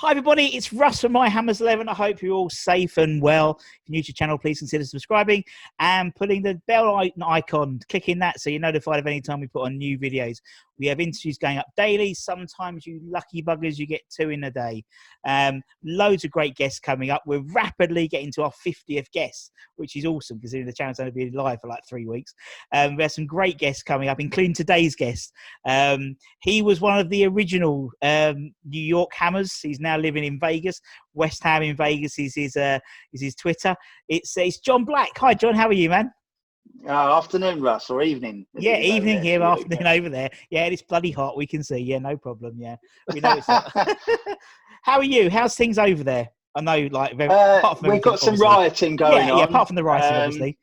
[0.00, 0.54] Hi, everybody.
[0.54, 1.88] It's Russ from My Hammers 11.
[1.88, 3.58] I hope you're all safe and well.
[3.58, 5.42] If you're new to the channel, please consider subscribing
[5.78, 9.64] and putting the bell icon, clicking that so you're notified of any time we put
[9.64, 10.42] on new videos.
[10.78, 12.12] We have interviews going up daily.
[12.14, 14.84] Sometimes you lucky buggers, you get two in a day.
[15.26, 17.22] Um, loads of great guests coming up.
[17.26, 21.32] We're rapidly getting to our 50th guest, which is awesome considering the channel's only been
[21.32, 22.34] live for like three weeks.
[22.72, 25.32] Um, we have some great guests coming up, including today's guest.
[25.66, 29.58] Um, he was one of the original um, New York Hammers.
[29.60, 30.80] He's now living in Vegas.
[31.14, 32.78] West Ham in Vegas is his uh,
[33.12, 33.74] is his Twitter.
[34.08, 35.10] It's it's John Black.
[35.18, 35.54] Hi, John.
[35.54, 36.10] How are you, man?
[36.86, 38.44] Uh, afternoon, Russ, or evening.
[38.58, 40.30] Yeah, evening here, afternoon over there.
[40.50, 41.36] Yeah, it's bloody hot.
[41.36, 41.78] We can see.
[41.78, 42.54] Yeah, no problem.
[42.58, 42.76] Yeah,
[43.12, 43.70] we know it's hot.
[44.82, 45.30] How are you?
[45.30, 46.28] How's things over there?
[46.56, 49.38] I know, like, very, Uh, we've got some obviously- rioting going yeah, on.
[49.38, 50.58] Yeah, apart from the rioting, Um, obviously.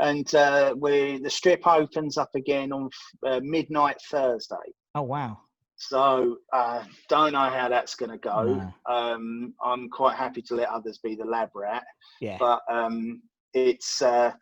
[0.00, 2.88] And uh, we the strip opens up again on
[3.26, 4.56] uh, midnight Thursday.
[4.94, 5.38] Oh wow.
[5.78, 8.44] So uh, don't know how that's going to go.
[8.88, 8.94] No.
[8.94, 11.84] Um, I'm quite happy to let others be the lab rat,
[12.20, 12.36] Yeah.
[12.38, 13.22] but um,
[13.54, 14.32] it's uh,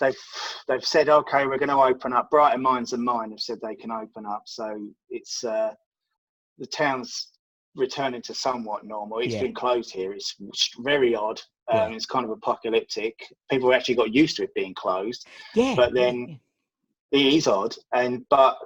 [0.00, 0.16] they've
[0.68, 2.30] they've said okay, we're going to open up.
[2.30, 4.42] Brighter minds than mine have said they can open up.
[4.46, 5.72] So it's uh,
[6.58, 7.28] the town's
[7.76, 9.20] returning to somewhat normal.
[9.20, 9.42] It's Yeah.
[9.42, 10.12] been closed here.
[10.12, 10.34] It's
[10.80, 11.40] very odd.
[11.72, 11.96] Um, Yeah.
[11.96, 13.14] It's kind of apocalyptic.
[13.50, 15.74] People actually got used to it being closed yeah.
[15.76, 16.40] but then-
[17.12, 17.20] yeah.
[17.20, 18.58] it is odd and but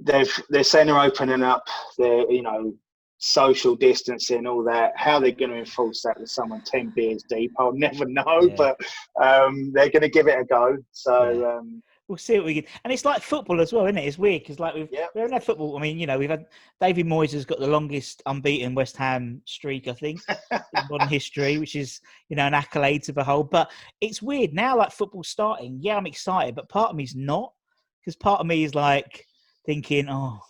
[0.00, 1.66] they've they're saying they're opening up
[1.98, 2.72] their you know
[3.18, 7.50] social distancing all that how they're going to enforce that with someone 10 beers deep
[7.58, 8.54] i'll never know Yeah.
[8.56, 8.80] but
[9.22, 12.66] um they're going to give it a go so um We'll see what we get.
[12.84, 14.06] And it's like football as well, isn't it?
[14.06, 15.10] It's weird because like we've Yep.
[15.16, 15.76] we haven't had football.
[15.76, 16.46] I mean, you know, we've had
[16.80, 20.20] David Moyes has got the longest unbeaten West Ham streak, I think,
[20.52, 23.50] in modern history, which is you know an accolade to behold.
[23.50, 25.78] But it's weird now, like football starting.
[25.80, 27.52] Yeah, I'm excited, but part of me's not
[28.00, 29.25] because part of me is like
[29.66, 30.40] thinking, oh,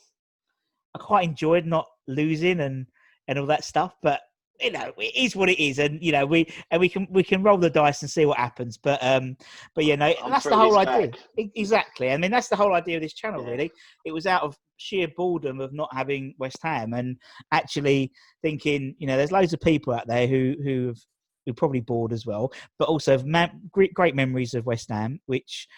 [0.95, 2.87] I quite enjoyed not losing and
[3.29, 4.21] and all that stuff, but
[4.61, 7.23] you know it is what it is and you know we and we can we
[7.23, 9.37] can roll the dice and see what happens but um
[9.75, 11.19] but you know I'm that's the whole idea bag.
[11.39, 13.51] E- exactly i mean that's the whole idea of this channel Yeah.
[13.51, 13.73] really
[14.05, 17.17] it was out of sheer boredom of not having west ham and
[17.53, 18.13] actually
[18.43, 20.99] thinking you know there's loads of people out there who who have
[21.45, 25.21] who probably bored as well but also have ma- great, great memories of west ham
[25.27, 25.69] which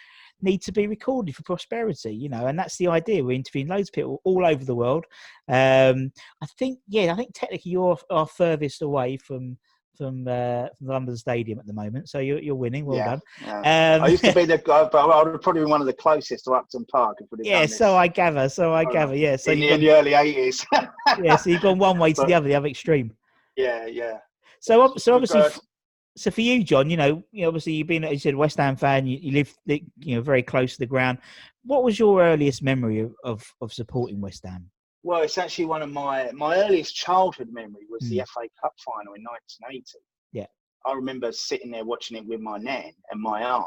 [0.41, 3.89] need to be recorded for prosperity you know and that's the idea we're interviewing loads
[3.89, 5.05] of people all over the world
[5.49, 6.11] um
[6.41, 9.57] i think yeah i think technically you're our furthest away from
[9.97, 12.85] from uh, from the London Stadium at the moment, so you're you're winning.
[12.85, 13.21] Well yeah, done.
[13.41, 13.95] yeah.
[13.97, 15.87] Um, i used to be the guy but i would have probably been one of
[15.87, 18.47] the closest to upton park if we'd yeah, so I gather.
[18.47, 19.15] So I Oh, gather.
[19.15, 20.65] Yeah, so in, the, you've in the early 80s
[21.23, 23.11] yeah, so you've gone one way to the other, the other extreme.
[23.57, 24.17] yeah yeah
[24.61, 25.59] So so obviously, f-
[26.19, 28.57] so for you, John, you know, you know, obviously you've been, as you said, West
[28.57, 29.07] Ham fan.
[29.07, 31.17] You, you live, you know, very close to the ground.
[31.63, 34.69] What was your earliest memory of of, of supporting West Ham?
[35.03, 38.27] Well, it's actually one of my my earliest childhood memory was the Mm.
[38.27, 39.83] FA Cup final in 1980.
[40.33, 40.47] Yeah.
[40.85, 43.65] I remember sitting there watching it with my nan and my aunt,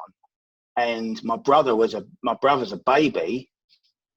[0.76, 3.50] and my brother was a my brother's a baby,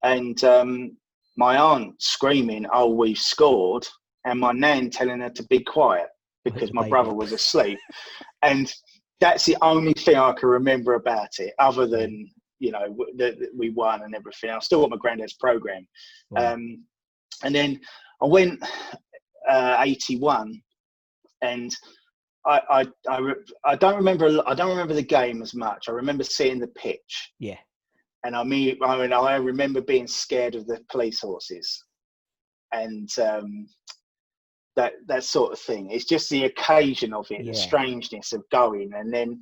[0.03, 0.97] and um,
[1.37, 3.87] my aunt screaming, "Oh, we've scored!"
[4.25, 6.07] and my nan telling her to be quiet
[6.45, 7.79] because my brother was asleep,
[8.41, 8.71] and
[9.19, 13.71] that's the only thing I can remember about it, other than you know that we
[13.71, 14.51] won and everything.
[14.51, 15.85] I still got my granddad's program.
[16.29, 16.53] Wow.
[16.53, 16.85] Um,
[17.43, 17.81] and then
[18.21, 18.63] I went
[19.49, 20.61] uh, 81,
[21.41, 21.75] and
[22.45, 23.33] I, I, I, re-
[23.65, 24.41] I don't remember.
[24.47, 25.89] I don't remember the game as much.
[25.89, 27.57] I remember seeing the pitch, Yeah.
[28.23, 31.83] and I mean, I mean, I remember being scared of the police horses,
[32.71, 33.67] and um,
[34.75, 35.91] that that sort of thing.
[35.91, 37.51] It's just the occasion of it, Yeah.
[37.51, 39.41] the strangeness of going, and then,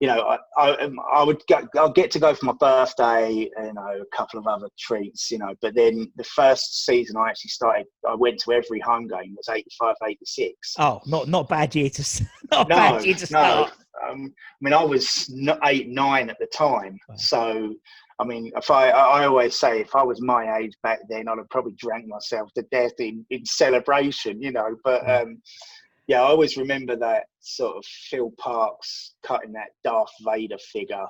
[0.00, 3.32] you know, I I, um, I would get I'll get to go for my birthday,
[3.32, 5.54] you know, a couple of other treats, you know.
[5.62, 9.48] But then the first season I actually started, I went to every home game was
[9.48, 10.74] 85, 86.
[10.78, 13.26] Oh, not not bad year to not no, bad year to no.
[13.26, 13.72] start.
[14.06, 15.32] Um, I mean, I was
[15.64, 16.98] eight, nine at the time.
[17.08, 17.16] Wow.
[17.16, 17.74] So,
[18.18, 21.38] I mean, if I, I always say, if I was my age back then, I'd
[21.38, 24.76] have probably drank myself to death in, in celebration, you know.
[24.84, 25.22] But Mm.
[25.22, 25.42] um,
[26.06, 31.06] yeah, I always remember that sort of Phil Parkes cutting that Darth Vader figure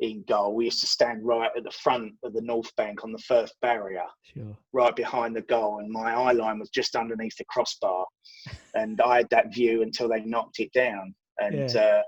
[0.00, 0.54] in goal.
[0.54, 3.54] We used to stand right at the front of the North Bank on the first
[3.62, 4.56] barrier Sure.
[4.72, 8.04] right behind the goal, and my eye line was just underneath the crossbar,
[8.74, 11.14] and I had that view until they knocked it down.
[11.38, 11.80] And Yeah.
[11.80, 12.02] uh,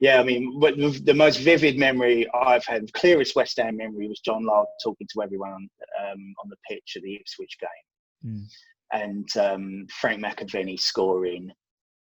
[0.00, 4.08] yeah, I mean, but the the most vivid memory I've had, clearest West Ham memory,
[4.08, 5.68] was John Lyall talking to everyone on,
[6.00, 7.84] um, on the pitch at the Ipswich game,
[8.24, 8.44] Mm.
[8.92, 11.50] and um, Frank McAvenny scoring,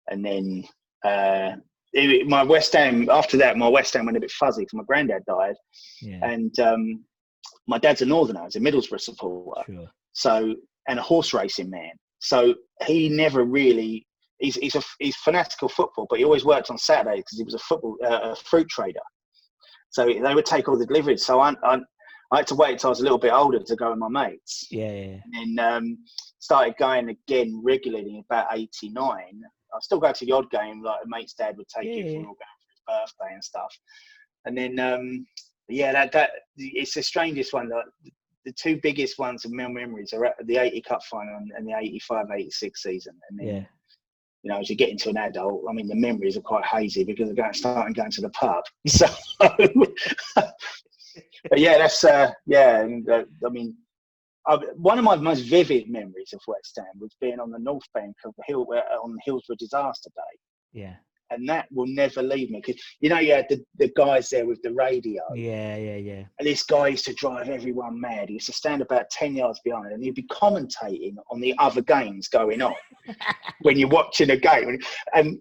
[0.10, 0.64] and then.
[1.06, 1.56] Uh,
[1.94, 4.84] it, my West Ham after that, my West Ham went a bit fuzzy because my
[4.86, 5.56] granddad died,
[6.02, 6.20] Yeah.
[6.22, 7.06] and um,
[7.68, 9.90] my dad's a Northerner, he's a Middlesbrough supporter, Sure.
[10.14, 10.54] so
[10.90, 11.92] and a horse racing man.
[12.20, 12.56] So
[12.86, 14.06] he never really
[14.40, 17.54] he's he's a he's fanatical football, but he always worked on Saturdays because he was
[17.56, 19.00] a football uh, a fruit trader.
[19.90, 21.26] So they would take all the deliveries.
[21.26, 21.80] So I, I
[22.32, 24.10] I had to wait until I was a little bit older to go with my
[24.10, 24.92] mates, Yeah.
[24.92, 25.18] Yeah.
[25.34, 25.98] and then um,
[26.40, 29.02] started going again regularly in about '89.
[29.08, 32.06] I still go to the odd game, like a mate's dad would take Yeah, you
[32.06, 32.18] if yeah.
[32.20, 32.82] all going for his
[33.18, 33.74] birthday and stuff.
[34.46, 35.26] And then um,
[35.70, 37.70] yeah, that that it's the strangest one.
[37.70, 37.86] That
[38.46, 41.68] the two biggest ones of my memories are at the 80 Cup final and, and
[41.68, 41.74] the
[42.10, 43.14] 85-86 season.
[43.30, 43.64] And then Yeah.
[44.48, 47.04] You know, as you get into an adult, I mean, the memories are quite hazy
[47.04, 48.64] because I'm going starting going to the pub.
[51.50, 53.76] So, yeah, that's uh, yeah, and uh, I mean,
[54.46, 57.84] I, one of my most vivid memories of West Ham was being on the North
[57.94, 60.40] Bank of the Hill uh, on Hillsborough Disaster Day,
[60.82, 60.96] Yeah.
[61.30, 64.46] And that will never leave me because you know you had the, the guys there
[64.46, 65.76] with the radio, Yeah.
[65.76, 65.96] Yeah.
[65.98, 66.24] Yeah.
[66.40, 68.30] and this guy used to drive everyone mad.
[68.30, 71.82] He used to stand about 10 yards behind and he'd be commentating on the other
[71.82, 72.76] games going on
[73.62, 74.80] when you're watching a game.
[75.14, 75.40] And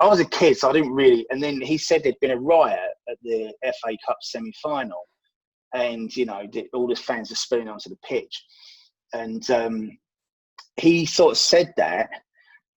[0.00, 1.26] I was a kid, so I didn't really.
[1.30, 2.78] And then he said there'd been a riot
[3.08, 5.00] at the FA Cup semi final.
[5.74, 8.44] And, you know, the, all the fans were spilling onto the pitch.
[9.12, 9.98] And um,
[10.76, 12.08] he sort of said that.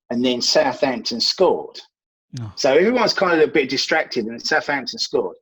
[0.10, 1.80] And then Southampton scored.
[2.42, 2.52] Oh.
[2.56, 5.38] So everyone's kind of a bit distracted, and Southampton scored.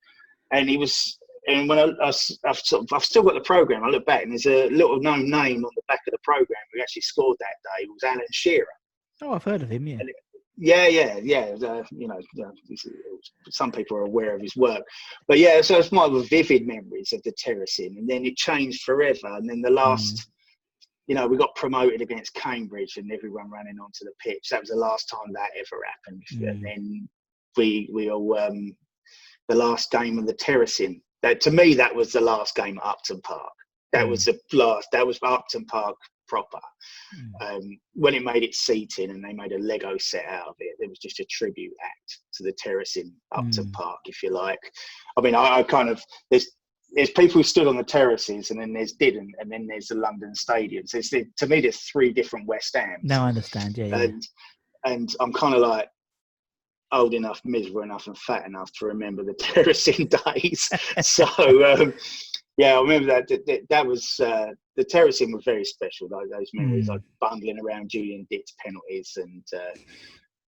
[0.51, 3.83] And he was, and when I, I I've, sort of, I've still got the program,
[3.83, 6.61] I look back, and there's a little known name on the back of the program
[6.73, 7.83] who actually scored that day.
[7.83, 8.67] It was Alan Shearer.
[9.21, 9.87] Oh, I've heard of him.
[9.87, 9.99] Yeah.
[10.57, 11.55] Yeah, yeah, yeah.
[11.61, 12.49] Uh, you know, uh,
[13.49, 14.83] some people are aware of his work,
[15.27, 15.59] but yeah.
[15.61, 19.35] So it's my vivid memories of the terracing, and then it changed forever.
[19.35, 20.29] And then the last,
[21.07, 24.47] you know, we got promoted against Cambridge, and everyone running onto the pitch.
[24.49, 26.23] That was the last time that ever happened.
[26.33, 26.49] Mm.
[26.49, 27.09] And then
[27.57, 28.75] we we all um,
[29.49, 31.01] the last game of the terracing.
[31.21, 33.53] That to me, that was the last game at Upton Park.
[33.93, 34.09] That Mm.
[34.09, 34.87] was the last.
[34.91, 35.95] That was Upton Park
[36.27, 36.59] proper
[37.15, 37.55] Mm.
[37.55, 40.75] um, when it made its seating and they made a Lego set out of it,
[40.79, 43.73] there was just a tribute act to the terrace in Upton Mm.
[43.73, 44.59] Park, if you like.
[45.17, 46.49] I mean, I, I kind of there's
[46.93, 49.95] there's people who stood on the terraces, and then there's didn't, and then there's the
[49.95, 50.93] London stadiums.
[50.93, 53.77] It's the, to me, there's three different West Hams, No, I understand.
[53.77, 53.85] Yeah.
[53.85, 53.97] Yeah.
[54.03, 54.27] and
[54.85, 55.89] and I'm kind of like
[56.91, 60.69] old enough, miserable enough, and fat enough to remember the terracing days.
[61.01, 61.25] so
[61.73, 61.93] um,
[62.57, 63.27] yeah, I remember that.
[63.27, 66.07] That, that, was uh, the terracing was very special.
[66.07, 66.89] Those, those memories, Mm.
[66.89, 69.77] like bundling around Julian Dicks' penalties, and uh,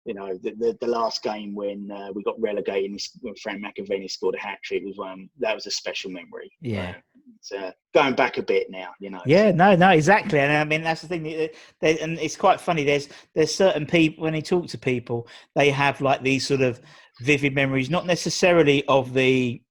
[0.05, 3.63] you know the, the the last game when uh, we got relegated, and when Frank
[3.65, 6.51] McAvenny scored a hat trick was one that was a special memory.
[6.61, 6.97] Yeah.
[7.39, 9.21] It's, uh, going back a bit now, you know.
[9.27, 11.23] Yeah, no, no, exactly, and I mean that's the thing.
[11.25, 12.85] that- that- And it's quite funny.
[12.85, 16.81] There's there's certain people when you talk to people, they have like these sort of
[17.21, 19.63] vivid memories, not necessarily of the,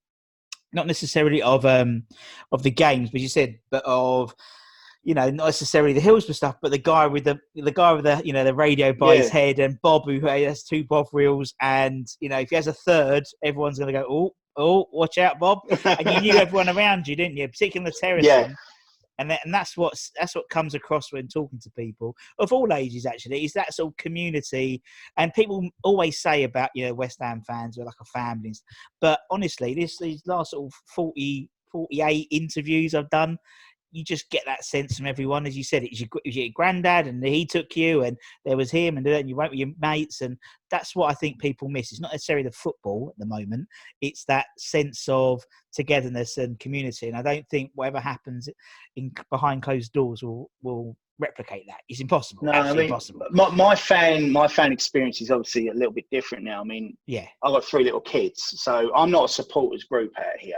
[0.73, 2.03] not necessarily of um
[2.51, 4.33] of the games, but you said, but of
[5.03, 8.03] you know not necessarily the Hillsborough stuff, but the guy with the the guy with
[8.03, 11.53] the you know the radio by his head, and Bob who has two Bob reels,
[11.61, 15.17] and you know if he has a third, everyone's going to go, oh, oh, watch
[15.17, 17.47] out, Bob and you knew everyone around you, didn't you?
[17.47, 18.25] Particularly the terrace.
[18.25, 18.53] Yeah.
[19.17, 22.73] And that, and that's what that's what comes across when talking to people of all
[22.73, 23.05] ages.
[23.05, 24.81] Actually, is that sort of community.
[25.17, 28.53] And people always say about you know West Ham fans are like a family.
[28.99, 33.37] But honestly, this these last sort of 40, 48 interviews I've done,
[33.91, 36.35] you just get that sense from everyone, as you said, it's your, gr- it was
[36.35, 39.59] your granddad and he took you, and there was him, and then you went with
[39.59, 40.37] your mates, and
[40.69, 41.91] that's what I think people miss.
[41.91, 43.67] It's not necessarily the football at the moment;
[44.01, 45.43] it's that sense of
[45.73, 47.07] togetherness and community.
[47.07, 48.47] And I don't think whatever happens
[48.95, 51.81] in behind closed doors will will replicate that.
[51.87, 52.45] It's impossible.
[52.45, 53.27] No, I mean, impossible.
[53.31, 56.61] my, my fan my fan experience is obviously a little bit different now.
[56.61, 60.39] I mean, Yeah, I've got three little kids, so I'm not a supporters group out
[60.39, 60.55] here.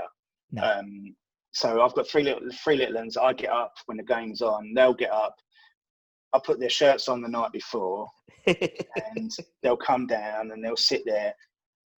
[0.51, 0.63] No.
[0.63, 1.15] Um,
[1.53, 3.15] so I've got three little three little ones.
[3.17, 4.74] I get up when the game's on.
[4.74, 5.36] They'll get up.
[6.33, 8.07] I put their shirts on the night before,
[8.48, 9.31] and
[9.62, 11.33] they'll come down and they'll sit there.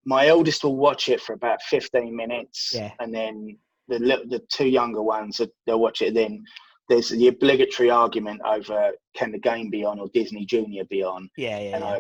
[0.06, 2.92] My eldest will watch it for about 15 minutes, Yeah.
[3.00, 3.58] and then
[3.88, 6.14] the the two younger ones uh, they'll watch it.
[6.14, 6.44] Then
[6.90, 11.30] there's the obligatory argument over can the game be on or Disney Junior be on,
[11.38, 12.00] yeah, yeah, and yeah.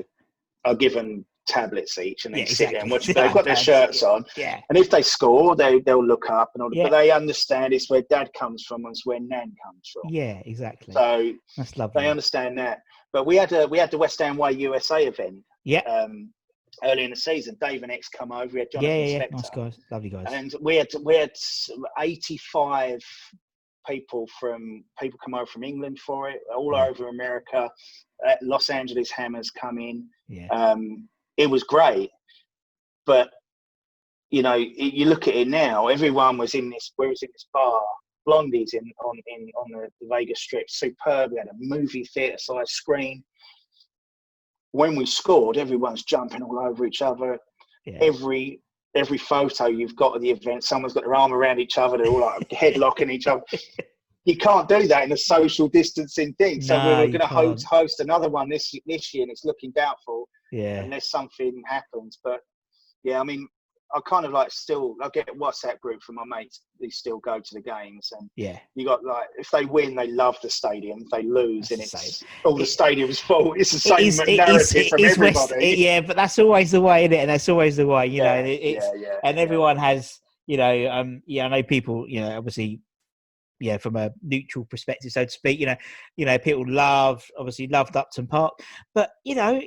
[0.65, 2.73] I I give them tablets each, and they yeah, sit exactly.
[2.75, 3.05] there and watch.
[3.07, 6.63] They've got their shirts on, yeah, and if they score, they they'll look up and
[6.63, 6.69] all.
[6.73, 6.83] Yeah.
[6.83, 10.03] But they understand it's where Dad comes from and it's where Nan comes from.
[10.09, 10.93] yeah, exactly.
[10.93, 12.01] So That's lovely.
[12.03, 12.79] they understand that.
[13.13, 16.31] But we had a we had the West Ham Way USA event yeah, um,
[16.83, 17.55] early in the season.
[17.61, 18.53] Dave and X come over.
[18.53, 19.19] We had yeah, Jonathan yeah, yeah.
[19.27, 20.25] Spector, Nice guys, lovely guys.
[20.31, 21.31] and we had we had
[21.99, 22.99] eighty five
[23.87, 26.87] people from people come over from England for it, all Yeah.
[26.87, 27.69] over America.
[28.27, 30.07] Uh, Los Angeles Hammers come in.
[30.27, 32.09] yeah, Um, it was great,
[33.05, 33.29] but
[34.31, 35.87] you know, you look at it now.
[35.87, 36.91] Everyone was in this.
[36.95, 37.81] Where was in this bar?
[38.27, 40.69] Blondies in on in on the, the Vegas Strip.
[40.69, 41.31] Superb.
[41.31, 43.23] We had a movie theater size screen.
[44.71, 47.37] When we scored, everyone's jumping all over each other.
[47.85, 47.99] yeah.
[48.01, 48.61] Every
[48.95, 51.97] every photo you've got of the event, someone's got their arm around each other.
[51.97, 53.43] They're all like headlocking each other.
[54.23, 56.61] You can't do that in a social distancing thing.
[56.61, 59.71] So we were going to host, host another one this this year, and it's looking
[59.71, 60.79] doubtful yeah.
[60.81, 62.19] unless something happens.
[62.23, 62.39] But
[63.03, 63.47] yeah, I mean,
[63.93, 67.19] I kind of like still I get a WhatsApp group from my mates They still
[67.19, 70.49] go to the games, and Yeah, you got like if they win, they love the
[70.49, 70.99] stadium.
[71.03, 73.57] If they lose, and That's the it's all the It- stadium's fault.
[73.59, 75.55] It's the same is- it narrative is- it from everybody.
[75.55, 77.17] West- yeah, but that's always the way, is it?
[77.19, 78.25] And that's always the way, you know.
[78.33, 81.63] yeah, and it, it's yeah, yeah, and everyone has, you know, um, yeah, I know
[81.63, 82.81] people, you know, obviously,
[83.59, 85.77] yeah, from a neutral perspective, so to speak, you know,
[86.17, 88.53] you know, people love, obviously, loved Upton Park,
[88.95, 89.61] but you know,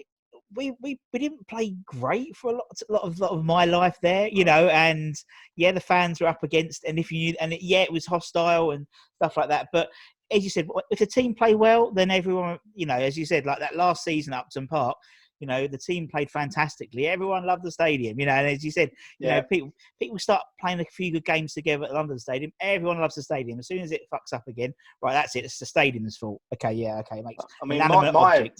[0.54, 3.64] we we we didn't play great for a lot, a lot of lot of my
[3.64, 5.14] life there, you know, and
[5.56, 8.70] yeah, the fans were up against, and if you and it, yeah, it was hostile
[8.72, 8.86] and
[9.16, 9.88] stuff like that, but.
[10.30, 13.46] As you said, if the team play well, then everyone, you know, as you said,
[13.46, 14.94] like that last season at Upton Park,
[15.40, 17.06] you know, the team played fantastically.
[17.06, 19.36] Everyone loved the stadium, you know, and as you said, you Yeah.
[19.36, 22.52] know, people people start playing a few good games together at London Stadium.
[22.60, 23.58] Everyone loves the stadium.
[23.58, 25.46] As soon as it fucks up again, right, that's it.
[25.46, 26.42] It's the stadium's fault.
[26.52, 28.50] Okay, yeah, okay, makes I mean, my.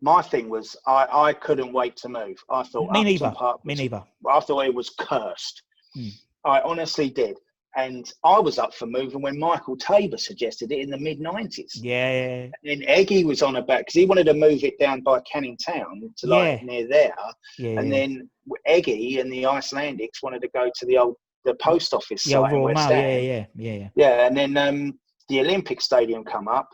[0.00, 2.36] My thing was I, I couldn't wait to move.
[2.50, 3.32] I thought Me neither.
[3.36, 4.02] Park Me neither.
[4.28, 5.62] I thought it was cursed.
[5.94, 6.08] Hmm.
[6.44, 7.36] I honestly did.
[7.76, 11.72] And I was up for moving when Michael Tabor suggested it in the mid 90s.
[11.74, 15.20] Yeah, yeah, And Eggy was on about because he wanted to move it down by
[15.30, 16.66] Canning Town to like Yeah.
[16.66, 17.14] near there.
[17.58, 17.78] yeah.
[17.78, 17.98] And yeah.
[17.98, 18.30] then
[18.66, 22.50] Eggy and the Icelandics wanted to go to the old the post office yeah, site
[22.52, 23.00] in Royal West Mail.
[23.00, 23.88] Yeah, yeah, yeah, yeah.
[23.94, 26.68] Yeah, and then um, the Olympic Stadium come up.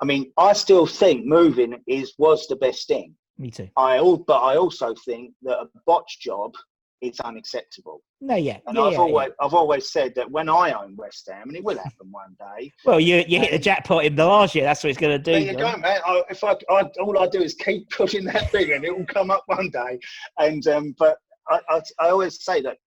[0.00, 3.14] I mean, I still think moving is was the best thing.
[3.38, 3.68] Me too.
[3.76, 6.52] I all, but I also think that a botch job
[7.00, 8.00] is unacceptable.
[8.20, 9.46] No, yeah, And yeah, I've yeah, always yeah.
[9.46, 12.72] I've always said that when I own West Ham, and it will happen one day.
[12.84, 14.64] Well, you you hit the jackpot in the last year.
[14.64, 15.32] That's what it's going to do.
[15.32, 16.00] There you go, man.
[16.04, 19.06] I, if I, I all I do is keep pushing that thing, and it will
[19.06, 19.98] come up one day.
[20.38, 21.18] And um, but
[21.50, 22.78] I, I, I always say that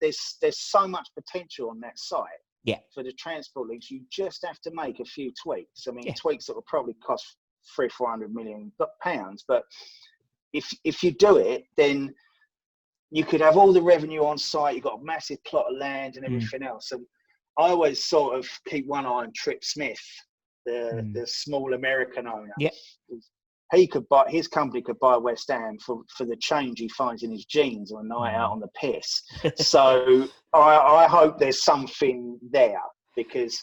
[0.00, 2.26] there's there's so much potential on that site.
[2.64, 2.78] Yeah.
[2.94, 5.86] For the transport links, you just have to make a few tweaks.
[5.88, 6.14] I mean, Yeah.
[6.14, 7.24] tweaks that will probably cost
[7.74, 9.44] three, four hundred million pounds.
[9.48, 9.64] But
[10.52, 12.14] if if you do it, then
[13.10, 14.74] you could have all the revenue on site.
[14.76, 16.36] You've got a massive plot of land and Mm.
[16.36, 16.92] everything else.
[16.92, 17.04] And
[17.58, 20.00] I always sort of keep one eye on Trip Smith,
[20.66, 21.14] the Mm.
[21.14, 22.54] the small American owner.
[22.58, 22.70] Yeah.
[23.72, 27.22] He could buy his company could buy West Ham for, for the change he finds
[27.22, 28.52] in his jeans on a night out Mm.
[28.54, 29.22] on the piss.
[29.56, 32.80] so I, I hope there's something there
[33.16, 33.56] because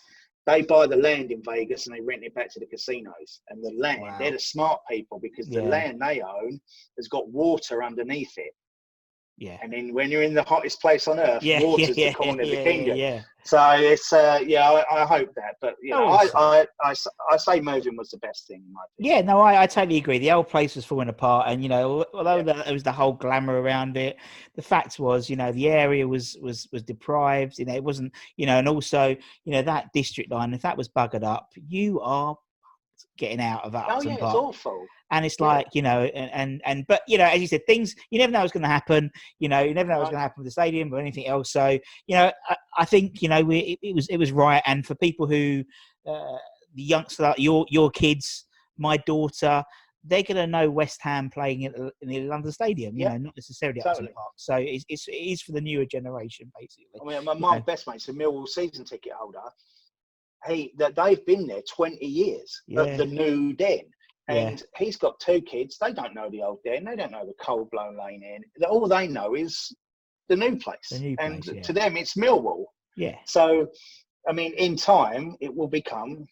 [0.45, 3.41] they buy the land in Vegas and they rent it back to the casinos.
[3.49, 4.15] And the land, Wow.
[4.19, 5.67] they're the smart people because the Yeah.
[5.69, 6.59] land they own
[6.97, 8.53] has got water underneath it.
[9.39, 9.57] Yeah.
[9.61, 12.41] And then when you're in the hottest place on earth, Yeah, water's yeah, the corner
[12.41, 12.97] of yeah, the kingdom.
[12.97, 13.21] yeah.
[13.43, 15.55] So it's uh, yeah, I, I hope that.
[15.61, 16.27] But you know, I.
[16.35, 16.95] I, I,
[17.31, 19.15] I say moving was the best thing in my opinion.
[19.15, 20.17] Yeah, no, I, I totally agree.
[20.17, 22.63] The old place was falling apart, and you know, although Yeah.
[22.63, 24.17] there was the whole glamour around it,
[24.55, 27.59] the fact was, you know, the area was was was deprived.
[27.59, 29.15] You know, it wasn't, you know, and also,
[29.45, 32.35] you know, that district line, if that was buggered up, you are
[33.17, 33.85] getting out of that.
[33.89, 34.85] Oh yeah, it's awful.
[35.11, 37.95] And it's like you know and, and and but you know as you said things
[38.11, 39.09] you never know what's going to happen
[39.39, 41.51] you know you never know what's going to happen with the stadium or anything else
[41.51, 41.67] so
[42.07, 44.85] you know i, I think you know we, it, it was it was right and
[44.85, 45.63] for people who
[46.07, 46.37] uh,
[46.75, 48.45] the youngster like your your kids
[48.77, 49.63] my daughter
[50.03, 53.09] they're going to know West Ham playing in, the- in the London Stadium, you Yeah,
[53.13, 54.07] know, not necessarily totally.
[54.13, 54.31] Park.
[54.37, 57.01] So it's, it's it is for the newer generation, basically.
[57.01, 59.39] I mean, my, my best mate's a Millwall season ticket holder.
[60.47, 62.81] He that they've been there twenty years Yeah.
[62.83, 63.81] at the new den,
[64.29, 64.35] Yeah.
[64.49, 65.77] and he's got two kids.
[65.79, 66.83] They don't know the old den.
[66.85, 68.43] They don't know the Cold Blow Lane in.
[68.67, 69.73] All they know is
[70.29, 70.89] the new place.
[70.91, 71.61] The new and yeah.
[71.61, 72.65] to them, it's Millwall.
[72.97, 73.67] Yeah, So,
[74.27, 76.25] I mean, in time, it will become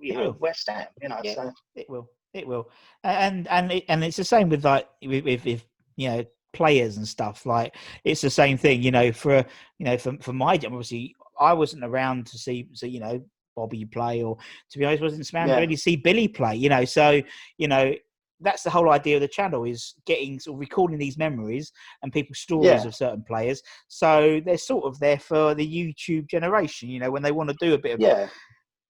[0.00, 0.36] you It know will.
[0.40, 0.86] West Ham.
[1.02, 1.34] You know, Yeah.
[1.34, 2.08] so it will.
[2.34, 2.70] It will.
[3.04, 5.64] And and it, and it's the same with like with, with, with
[5.96, 7.44] you know players and stuff.
[7.46, 8.82] Like it's the same thing.
[8.82, 9.44] You know, for
[9.78, 13.22] you know for for my job, obviously I wasn't around to see see you know
[13.58, 14.36] Bobby play, or
[14.70, 15.54] to be honest, wasn't around Yeah.
[15.56, 16.54] to really see Billy play.
[16.56, 17.20] You know, so
[17.58, 17.92] you know.
[18.40, 21.72] That's the whole idea of the channel is getting sort of recording these memories
[22.04, 22.84] and people's stories Yeah.
[22.84, 23.60] of certain players.
[23.88, 27.56] So they're sort of there for the YouTube generation, you know, when they want to
[27.58, 28.28] do a bit of yeah,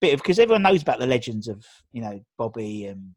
[0.02, 3.14] bit of because everyone knows about the legends of you know Bobby and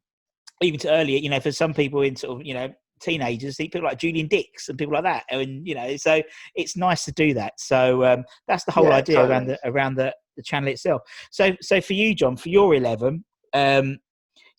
[0.61, 3.83] even to earlier, you know, for some people in sort of you know teenagers, people
[3.83, 6.21] like Julian Dicks and people like that, and you know, so
[6.55, 7.53] it's nice to do that.
[7.57, 11.01] So um, that's the whole Yeah, idea around the around the, the channel itself.
[11.31, 13.23] So so for you, John, for your eleven.
[13.53, 13.99] Um,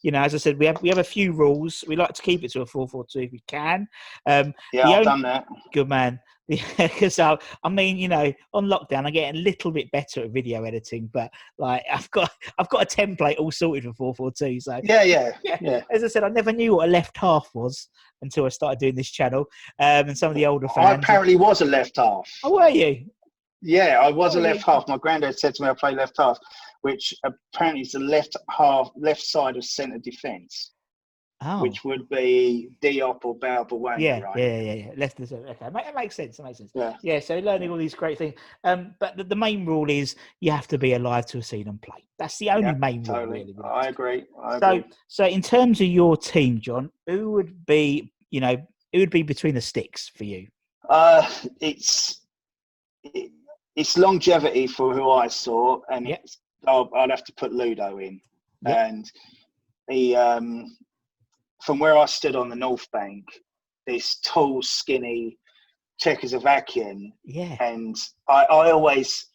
[0.03, 1.85] you know, as I said, we have we have a few rules.
[1.87, 3.87] We like to keep it to a four four two if we can.
[4.29, 4.89] Um, yeah.
[4.89, 5.47] I've only- done that.
[5.73, 6.19] good man.
[6.77, 10.33] Because I, I mean, you know, on lockdown, I get a little bit better at
[10.33, 14.33] video editing, but like I've got I've got a template all sorted for four four
[14.33, 14.59] two.
[14.61, 15.81] So Yeah, yeah, yeah, yeah.
[15.91, 17.89] as I said, I never knew what a left half was
[18.23, 19.47] until I started doing this channel.
[19.79, 20.87] Um, and some of the older fans.
[20.89, 22.29] I apparently was a left half.
[22.45, 23.07] oh, were you?
[23.63, 24.89] Yeah, I was Oh, a left half.
[24.89, 26.39] My granddad said to me I play left half,
[26.83, 30.73] which apparently is the left half, left side of centre defence,
[31.45, 34.37] Oh, which would be Diop or Balbuena, yeah, right?
[34.37, 34.91] yeah, yeah, yeah.
[34.97, 36.39] Left the okay, it makes sense.
[36.39, 36.73] It makes sense.
[36.75, 36.97] Yeah.
[37.03, 38.35] Yeah, so learning all these great things.
[38.65, 41.65] Um, but the, the main rule is you have to be alive to have seen
[41.67, 42.05] them play.
[42.19, 43.41] That's the only Yeah, main rule, Totally.
[43.41, 43.53] really.
[43.53, 44.25] with I agree.
[44.43, 44.85] I So, agree.
[45.09, 48.57] so in terms of your team, John, who would be, you know,
[48.93, 50.49] who would be between the sticks for you?
[50.89, 51.29] Uh,
[51.61, 52.21] it's
[53.05, 53.33] it,
[53.77, 56.25] it's longevity for who I saw, and Yep.
[56.67, 58.21] I'll, I'd have to put Ludo in.
[58.67, 58.77] Yep.
[58.77, 59.11] And
[59.91, 60.77] he, um,
[61.65, 63.25] from where I stood on the North Bank,
[63.87, 65.39] this tall, skinny
[66.03, 67.97] Czechoslovakian Yeah, and
[68.29, 69.29] I, I always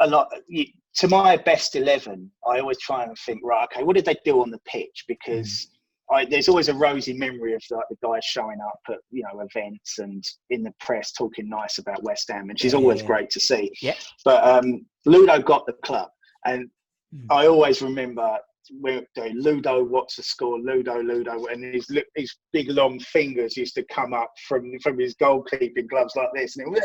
[0.00, 0.66] a lot you-
[0.96, 4.40] to my best 11 i always try and think right okay what did they do
[4.42, 5.68] on the pitch because
[6.12, 9.40] I, there's always a rosy memory of like the guys showing up at you know
[9.40, 13.00] events and in the press talking nice about west ham which is Yeah, yeah, always
[13.00, 13.06] yeah.
[13.06, 13.94] great to see Yeah.
[14.24, 16.08] but um ludo got the club
[16.46, 16.68] and
[17.12, 17.26] Mm.
[17.28, 18.38] i always remember
[18.80, 23.74] when they- Ludo what's the score Ludo Ludo and his his big long fingers used
[23.74, 26.84] to come up from from his goalkeeping gloves like this and it,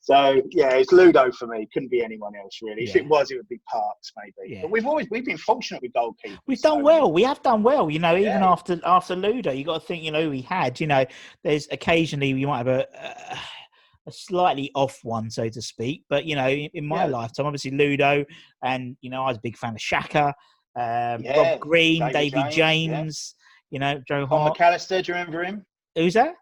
[0.00, 3.36] so yeah it's Ludo for me couldn't be anyone else really if it was it
[3.36, 4.62] would be Parkes maybe Yeah.
[4.62, 7.12] but we've always we've been fortunate with goalkeepers we've done so- well.
[7.12, 7.90] We have done well.
[7.90, 8.50] You know, even Yeah.
[8.50, 10.02] after after Ludo, you got to think.
[10.02, 10.80] You know, we had.
[10.80, 11.04] You know,
[11.44, 12.86] there's occasionally you might have a.
[13.32, 13.38] a
[14.08, 17.10] a slightly off one, so to speak, but you know, in in my Yeah.
[17.10, 18.24] lifetime, obviously Ludo,
[18.64, 20.34] and you know, I was a big fan of Shaka,
[20.78, 23.34] um, Yeah, Rob Green, David Davy James,
[23.70, 23.76] yeah.
[23.76, 24.58] You know, Joe Tom Hart.
[24.58, 26.34] McAlister do you remember him Who's that?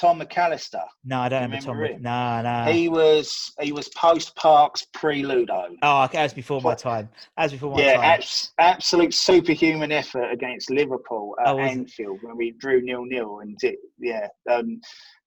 [0.00, 1.76] Tom McAlister No, I don't You remember Tom.
[1.76, 2.02] remember him?
[2.02, 2.72] No, no.
[2.72, 7.08] he was he was post Parkes pre Ludo Oh, okay, was before my time.
[7.36, 8.04] As before my Yeah, time.
[8.04, 11.58] abs- absolute superhuman effort against Liverpool at Oh?
[11.58, 14.80] Anfield when we drew nil nil, and it, yeah, um,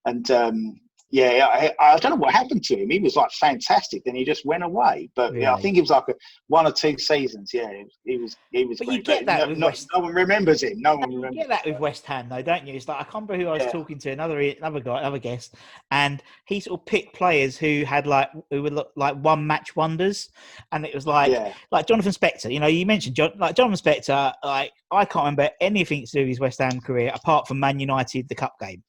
[0.06, 0.80] and um,
[1.12, 2.88] yeah, I, I don't know what happened to him.
[2.88, 5.10] He was like fantastic, then he just went away.
[5.14, 6.14] But yeah, I think it was like a,
[6.48, 7.50] one or two seasons.
[7.52, 7.70] Yeah,
[8.06, 8.78] he was he was.
[8.78, 10.80] But you get that no, West- no one remembers him.
[10.80, 11.36] No one You remembers.
[11.46, 12.74] get that with West Ham, though, don't you?
[12.74, 13.72] It's like I can't remember who I was Yeah.
[13.72, 15.54] talking to, another another guy, another guest,
[15.90, 20.30] and he sort of picked players who had like who were like one match wonders,
[20.72, 22.50] and it was like yeah, like Jonathan Spector.
[22.50, 24.32] You know, you mentioned John, like Jonathan Spector.
[24.42, 27.78] Like I can't remember anything to do with his West Ham career apart from Man
[27.78, 28.82] United, the cup game.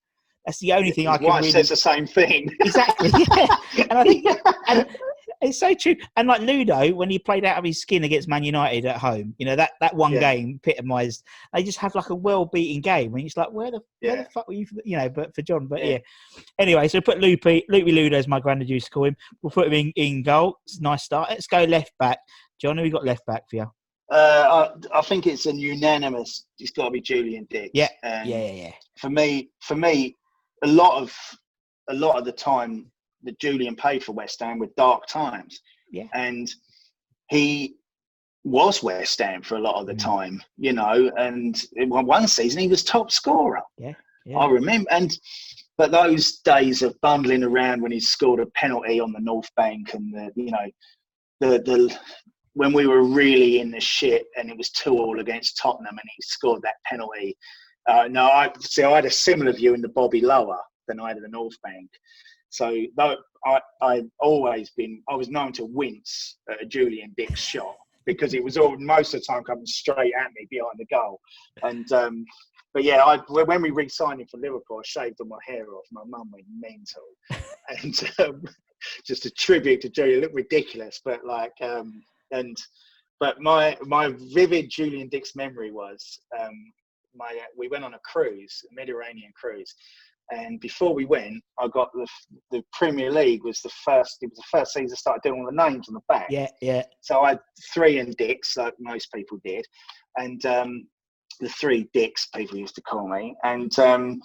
[0.46, 2.50] That's the only thing I can wife really says the same thing.
[2.60, 3.10] exactly.
[3.76, 3.86] Yeah.
[3.90, 4.26] And I think
[4.68, 4.88] and
[5.42, 5.96] it's so true.
[6.16, 9.36] And like Ludo, when he played out of his skin against Man United at home,
[9.38, 10.20] you know that that one Yeah.
[10.36, 11.24] game epitomised.
[11.54, 14.48] They just have like a well-beaten game, and it's like, where the where the fuck
[14.48, 14.66] were you?
[14.66, 15.92] For, you know, but for John, but yeah.
[16.36, 16.44] Yeah.
[16.60, 19.16] Anyway, so put Loopy, Loopy Ludo as my granddad used to call him.
[19.42, 20.58] We'll put him in in goal.
[20.66, 21.30] It's a nice start.
[21.30, 22.20] Let's go left back.
[22.62, 23.72] John, who we got left back for you?
[24.12, 26.46] Uh, I, I think it's a unanimous.
[26.60, 27.72] It's got to be Julian Dicks.
[27.74, 28.72] Yeah, And Yeah, yeah, yeah.
[28.98, 30.18] for me, for me,
[30.64, 31.16] a lot of
[31.90, 32.90] a lot of the time
[33.24, 35.60] that Julian played for West Ham were dark times.
[35.92, 36.08] Yeah.
[36.14, 36.50] And
[37.30, 37.76] he
[38.44, 40.00] was West Ham for a lot of the Mm.
[40.04, 41.12] time, you know.
[41.18, 43.62] And one- season, he was top scorer.
[43.78, 43.94] Yeah.
[44.38, 44.90] I remember.
[44.92, 45.18] And
[45.78, 49.94] but those days of bundling around when he scored a penalty on the North Bank
[49.94, 50.68] and the you know
[51.42, 52.00] the the
[52.54, 56.10] when we were really in the shit and it was two all against Tottenham and
[56.16, 57.36] he scored that penalty.
[57.88, 58.84] Uh, no, I see.
[58.84, 61.56] I had a similar view in the Bobby Lower than I had in the North
[61.64, 61.90] Bank.
[62.50, 67.42] So though I I've always been I was known to wince at a Julian Dicks
[67.42, 70.86] shot because it was all most of the time coming straight at me behind the
[70.86, 71.20] goal.
[71.64, 72.26] And um,
[72.74, 75.86] but yeah, I when we re-signed him for Liverpool, I shaved all my hair off.
[75.92, 77.44] My mum went mental,
[77.82, 78.44] and um,
[79.06, 80.20] just a tribute to Julian.
[80.20, 82.58] It looked ridiculous, but like um, and
[83.20, 86.74] but my my vivid Julian Dicks memory was um,
[87.16, 89.74] my we went on a cruise, a Mediterranean cruise,
[90.32, 92.08] and before we went, I got the
[92.52, 94.18] the Premier League was the first.
[94.22, 96.28] It was the first season I started doing all the names on the back.
[96.30, 96.84] Yeah, yeah.
[97.02, 97.40] So I had
[97.74, 99.66] three and dicks, like most people did,
[100.18, 100.88] and um,
[101.40, 103.36] the three Dicks people used to call me.
[103.44, 104.22] And um,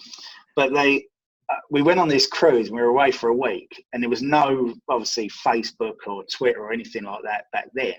[0.56, 1.06] but they,
[1.50, 4.10] uh, we went on this cruise and we were away for a week, and there
[4.10, 7.94] was no obviously Facebook or Twitter or anything like that back then.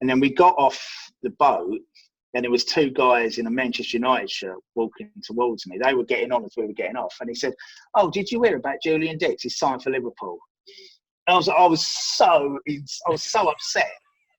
[0.00, 0.82] And then we got off
[1.22, 1.80] the boat,
[2.34, 5.78] and there was two guys in a Manchester United shirt walking towards me.
[5.82, 7.54] They were getting on as we were getting off, and he said,
[7.94, 9.42] "Oh, did you hear about Julian Dicks?
[9.44, 10.38] He's signed for Liverpool."
[11.26, 13.90] And I was, I was so, I was so upset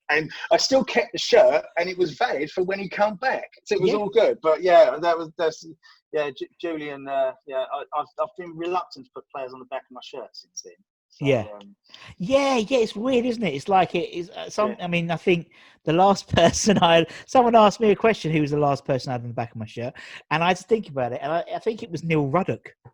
[0.10, 3.50] and I still kept the shirt, and it was valid for when he come back.
[3.66, 3.98] So it was Yeah.
[3.98, 4.40] all good.
[4.42, 5.66] But yeah, that was that's
[6.14, 7.08] yeah, J- Julian.
[7.08, 10.02] Uh, yeah, I, I've I've been reluctant to put players on the back of my
[10.04, 10.74] shirt since then.
[11.16, 11.46] So, Yeah.
[11.54, 11.76] um,
[12.18, 13.54] Yeah, yeah, it's weird, isn't it?
[13.54, 14.76] It's like it is uh, some.
[14.82, 15.50] I mean, I think
[15.86, 18.32] the last person I someone asked me a question.
[18.34, 19.94] Who was the last person I had on the back of my shirt?
[20.30, 22.74] And I had to think about it, and I, I think it was Neil Ruddock.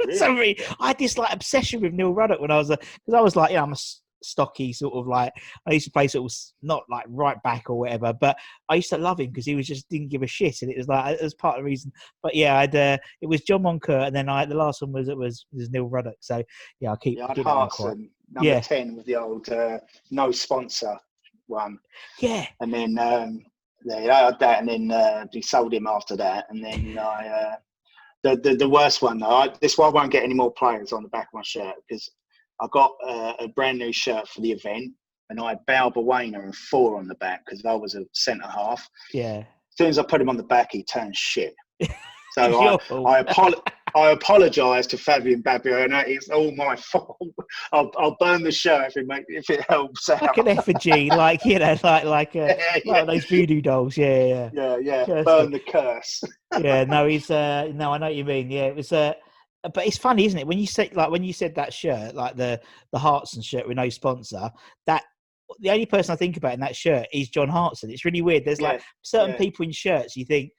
[0.00, 0.18] Really?
[0.18, 3.14] so really, I had this like obsession with Neil Ruddock when I was a because
[3.14, 3.76] I was like, you know, I'm a
[4.26, 5.32] stocky sort of like
[5.66, 8.36] I used to play sort of not like right back or whatever, but
[8.68, 10.76] I used to love him because he was just didn't give a shit, and it
[10.76, 11.92] was like it was part of the reason.
[12.22, 15.08] But yeah, I'd uh, it was John Moncur, and then I the last one was
[15.08, 16.16] it was was Neil Ruddock.
[16.20, 16.42] So
[16.80, 17.98] yeah, I'll keep yeah, I'd keep that one quiet.
[18.32, 18.60] Number Yeah.
[18.60, 19.78] ten with the old uh,
[20.10, 20.98] no sponsor
[21.46, 21.78] one,
[22.20, 23.44] Yeah, and then um,
[23.84, 27.28] yeah, I had that, and then uh, we sold him after that, and then I.
[27.28, 27.56] Uh,
[28.22, 30.92] the, the, the worst one though, I, this one I won't get any more players
[30.92, 32.10] on the back of my shirt because
[32.60, 34.92] I got uh, a brand new shirt for the event
[35.30, 38.88] and I had Balbuena and four on the back because I was a centre half.
[39.12, 39.38] yeah.
[39.38, 41.54] As soon as I put him on the back, he turned shit.
[42.32, 42.74] So I.
[43.18, 46.06] I, apolo- I apologise to Fabian Balbuena.
[46.06, 47.16] It's all my fault.
[47.72, 50.20] I'll, I'll burn the shirt if it, make, if it helps out.
[50.20, 53.96] like an effigy, like you know, like like, uh, yeah, like those voodoo dolls.
[53.96, 55.22] Yeah, yeah, yeah, yeah.
[55.22, 56.22] Burn the curse.
[56.60, 56.84] yeah.
[56.84, 58.50] No, he's uh, no, I know what you mean.
[58.50, 59.14] Yeah, it was uh,
[59.74, 60.46] but it's funny, isn't it?
[60.46, 62.60] When you say like when you said that shirt, like the
[62.92, 64.50] the Hartson shirt with no sponsor,
[64.86, 65.04] that
[65.60, 67.90] the only person I think about in that shirt is John Hartson.
[67.90, 68.44] It's really weird.
[68.44, 69.38] There's like certain yeah.
[69.38, 70.50] people in shirts you think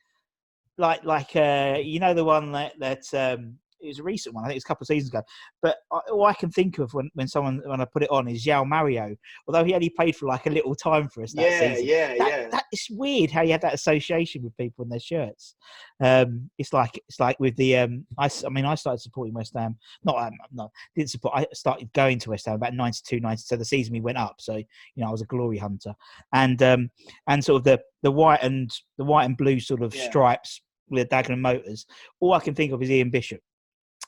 [0.77, 4.43] like like uh you know the one that that um it was a recent one.
[4.43, 5.21] I think it was a couple of seasons ago.
[5.61, 8.27] But I, all I can think of when, when someone when I put it on
[8.27, 9.15] is João Mário,
[9.47, 11.87] although he only played for like a little time for us that Yeah, season.
[11.87, 12.49] yeah, That, yeah.
[12.49, 15.55] that it's weird how you have that association with people in their shirts.
[16.03, 19.77] Um, it's like it's like with the um, I mean I started supporting West Ham.
[20.03, 21.33] Not um, no didn't support.
[21.35, 24.35] I started going to West Ham about 92, 93, the season we went up.
[24.39, 24.65] So you
[24.97, 25.93] know I was a glory hunter,
[26.33, 26.89] and um,
[27.27, 30.03] and sort of the the white and the white and blue sort of Yeah.
[30.09, 31.85] stripes with Dagenham motors.
[32.19, 33.41] All I can think of is Ian Bishop.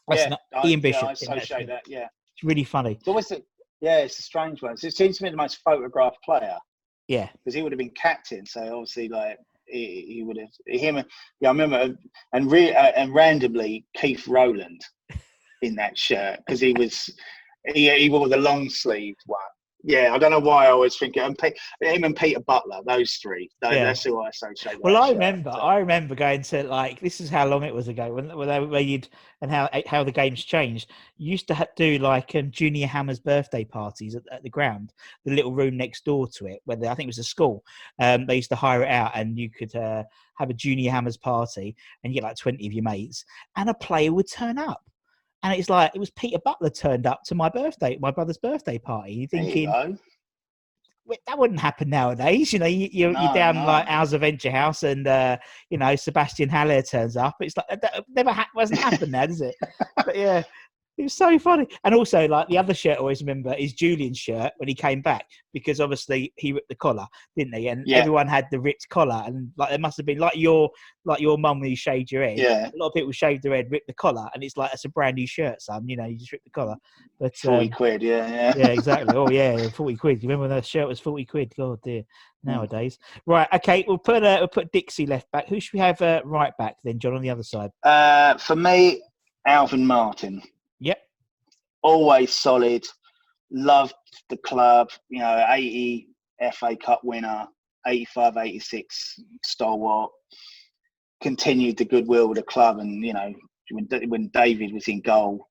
[0.10, 1.04] That's yeah, not, I, Ian yeah, Bishop.
[1.04, 1.84] I that associate that.
[1.88, 2.08] Yeah.
[2.36, 2.94] It's really funny.
[2.94, 3.42] It's always a,
[3.82, 4.76] yeah, it's a strange one.
[4.82, 6.58] It seems to me the most photographed player
[7.08, 8.46] Yeah, because he would have been captain.
[8.46, 10.50] So obviously, like he, he would have
[10.82, 10.98] him.
[10.98, 11.08] and-
[11.40, 11.96] Yeah, I remember,
[12.34, 14.82] and re, uh, and randomly Keith Rowland
[15.62, 17.10] in that shirt because he was
[17.74, 19.42] he, he wore the long sleeved one.
[19.82, 23.16] Yeah, I don't know why I always think and Pe- him and Peter Butler, those
[23.16, 23.50] three.
[23.62, 23.86] Tho- Yeah.
[23.86, 24.76] That's who I associate.
[24.76, 25.52] with Well, I remember.
[25.52, 29.08] I remember going to like this is how long it was ago when where you'd
[29.42, 30.92] and how eh, how the games changed.
[31.18, 34.92] You used to do like um, Junior Hammer's birthday parties at, at the ground,
[35.24, 37.64] the little room next door to it, where they, I think it was a school.
[38.00, 40.04] Um, they used to hire it out, and you could uh,
[40.38, 43.24] have a Junior Hammer's party, and you get like twenty of your mates,
[43.56, 44.84] and a player would turn up.
[45.44, 48.78] And it's like it was Peter Butler turned up to my birthday, my brother's birthday
[48.78, 49.14] party.
[49.14, 50.00] You're There you thinking,
[51.28, 52.54] that wouldn't happen nowadays.
[52.54, 53.66] You know, you, you're, No, you're down no.
[53.66, 55.38] like Hours of Venture House, and uh,
[55.70, 57.36] you know Sébastien Haller turns up.
[57.40, 59.56] It's like that never ha- hasn't happened now, does it?
[59.96, 60.44] But yeah,
[61.00, 61.66] It was so funny.
[61.86, 65.02] And also, like the other shirt I always remember is Julian's shirt when he came
[65.02, 67.08] back because obviously he ripped the collar,
[67.38, 67.70] didn't he?
[67.70, 68.00] And Yeah.
[68.00, 70.70] everyone had the ripped collar, and like there must have been like your
[71.06, 72.38] like your mum when you shaved your head.
[72.38, 72.68] Yeah.
[72.68, 74.90] A lot of people shaved their head, ripped the collar, and it's like it's a
[74.90, 75.88] brand new shirt, son.
[75.88, 76.76] You know, you just ripped the collar.
[77.18, 78.04] But Forty um, quid.
[78.04, 78.54] Yeah, yeah.
[78.58, 79.16] yeah, exactly.
[79.16, 80.22] Oh yeah, forty quid.
[80.22, 81.54] You remember when that shirt was forty quid?
[81.58, 82.04] God dear.
[82.44, 82.52] Hmm.
[82.52, 83.48] Nowadays, right?
[83.54, 85.48] Okay, we'll put uh, we'll put Dixie left back.
[85.48, 87.70] Who should we have uh, right back then, John, on the other side?
[87.84, 89.02] Uh, for me,
[89.48, 90.42] Alvin Martin.
[91.84, 92.86] Always solid.
[93.52, 93.94] Loved
[94.30, 94.90] the club.
[95.10, 96.08] You know, 80
[96.54, 97.48] FA Cup winner,
[97.86, 100.12] 85, 86 stalwart.
[101.22, 103.34] Continued the goodwill with the club, and you know,
[103.72, 105.50] when when David was in goal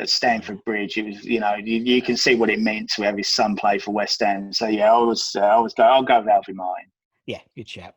[0.00, 3.02] at Stamford Bridge, it was you know you, you can see what it meant to
[3.02, 4.52] have his son play for West Ham.
[4.52, 6.86] So yeah, I was uh, I was go I'll go with Alvin Martin.
[7.26, 7.94] Yeah, good chap,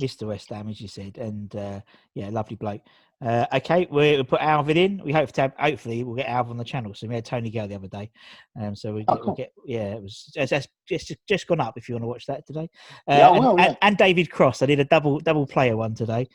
[0.00, 0.26] Mr.
[0.26, 1.80] West Ham, as you said, and uh,
[2.14, 2.82] yeah, lovely bloke.
[3.24, 5.00] Uh, okay, we we'll put Alvin in.
[5.04, 6.94] We hope to have, hopefully we'll get Alvin on the channel.
[6.94, 8.10] So we had Tony go the other day,
[8.58, 11.76] um, so we Oh, get, we'll get yeah, it was it's, just just gone up
[11.76, 12.68] if you want to watch that today.
[13.06, 13.74] Uh, Yeah, and, will, yeah.
[13.82, 16.26] and David Cross, I did a double double player one today.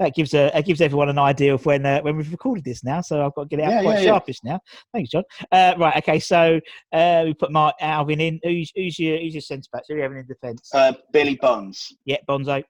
[0.00, 2.82] That gives a that gives everyone an idea of when uh, when we've recorded this
[2.82, 3.02] now.
[3.02, 4.58] So I've got to get it out Yeah, quite sharpish now.
[4.92, 5.22] Thanks, John.
[5.52, 6.60] Uh, right, okay, so
[6.92, 8.40] uh, we put Mark Alvin in.
[8.42, 9.82] Who's who's your who's your centre back?
[9.88, 10.70] Who are you having in defence?
[10.74, 11.94] Uh, Billy Bonds.
[12.04, 12.64] yeah, Bonzo.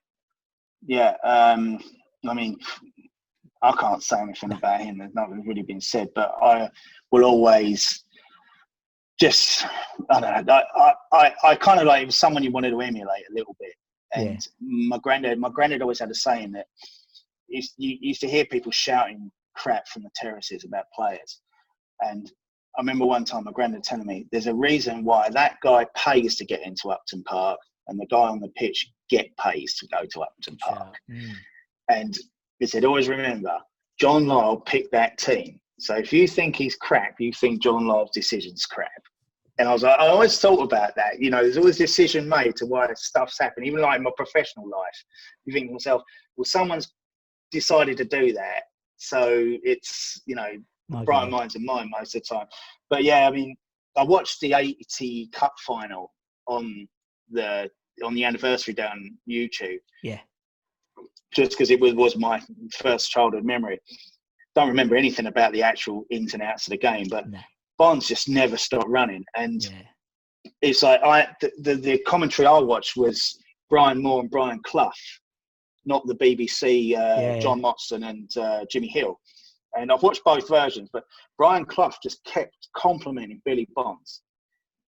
[0.85, 1.79] Yeah, um,
[2.27, 2.57] I mean,
[3.63, 4.97] I can't say anything about him.
[4.97, 6.69] There's nothing really been said, but I
[7.11, 8.03] will always
[9.19, 9.65] just,
[10.09, 12.81] I don't know, I, I, I, kind of like, it was someone you wanted to
[12.81, 13.73] emulate a little bit.
[14.15, 16.67] And my granddad, my granddad always had a saying that
[17.47, 21.39] you, used to hear people shouting crap from the terraces about players.
[22.01, 22.29] And
[22.77, 26.35] I remember one time my granddad telling me there's a reason why that guy pays
[26.37, 30.05] to get into Upton Park and the guy on the pitch get pays to go
[30.05, 30.95] to Upton Park.
[31.09, 31.33] Mm.
[31.89, 32.17] And
[32.63, 33.57] he said, always remember,
[33.99, 35.59] John Lyall picked that team.
[35.79, 38.89] So if you think he's crap, you think John Lyall's decision's crap.
[39.59, 41.19] And I was like, I always thought about that.
[41.19, 44.11] You know, there's always a decision made to why stuff's happening, even like in my
[44.15, 45.03] professional life.
[45.43, 46.01] You think to myself,
[46.37, 46.93] well, someone's
[47.51, 48.61] decided to do that.
[48.95, 50.51] So it's, you know,
[50.93, 52.47] I bright minds and mine most of the time.
[52.89, 53.55] But yeah, I mean,
[53.97, 56.13] I watched the 80 Cup final
[56.47, 56.87] on
[57.29, 57.69] the
[58.03, 60.19] on the anniversary down YouTube Yeah.
[61.33, 62.41] Just because it was, was my
[62.77, 63.79] first childhood memory.
[64.55, 67.39] Don't remember anything about the actual ins and outs of the game, but No.
[67.79, 69.23] Bonds just never stopped running.
[69.35, 69.81] And Yeah.
[70.61, 73.37] it's like I the, the, the commentary I watched was
[73.69, 74.91] Brian Moore and Brian Clough,
[75.85, 77.39] not the BBC uh, Yeah, yeah.
[77.39, 79.19] John Motson and uh, Jimmy Hill.
[79.75, 81.03] And I've watched both versions, but
[81.39, 84.21] Brian Clough just kept complimenting Billy Bonds.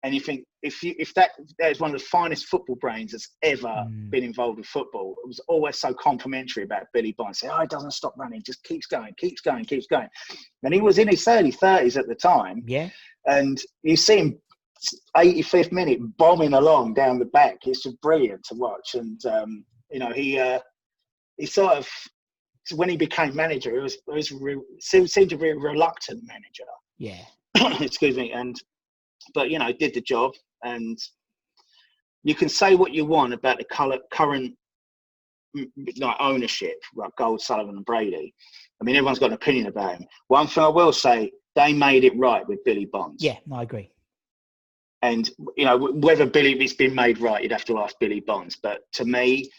[0.04, 3.12] And you think if you if that that is one of the finest football brains
[3.14, 4.10] that's ever Mm.
[4.10, 7.40] been involved with football, it was always so complimentary about Billy Bonds.
[7.40, 10.10] Say, oh, he doesn't stop running, just keeps going, keeps going, keeps going.
[10.64, 12.90] And he was in his early thirties at the time, Yeah.
[13.26, 14.40] and you see him
[15.16, 17.60] 85th minute bombing along down the back.
[17.66, 18.96] It's just brilliant to watch.
[18.96, 20.60] And um, you know, he uh,
[21.38, 21.88] he sort of
[22.76, 26.66] when he became manager, it was it was re- seemed to be a reluctant manager.
[26.98, 27.24] Yeah.
[27.82, 28.62] Excuse me, and
[29.34, 30.32] but you know, did the job.
[30.64, 30.98] And
[32.24, 34.56] you can say what you want about the color, current
[35.98, 38.34] like ownership, like Gold, Sullivan, and Brady.
[38.82, 40.08] I mean, everyone's got an opinion about him.
[40.28, 43.24] One thing I will say, they made it right with Billy Bonds.
[43.24, 43.38] Yeah.
[43.46, 43.92] No, I agree.
[45.04, 48.56] And you know whether Billy it's been made right, you'd have to ask Billy Bonds.
[48.56, 49.50] But to me,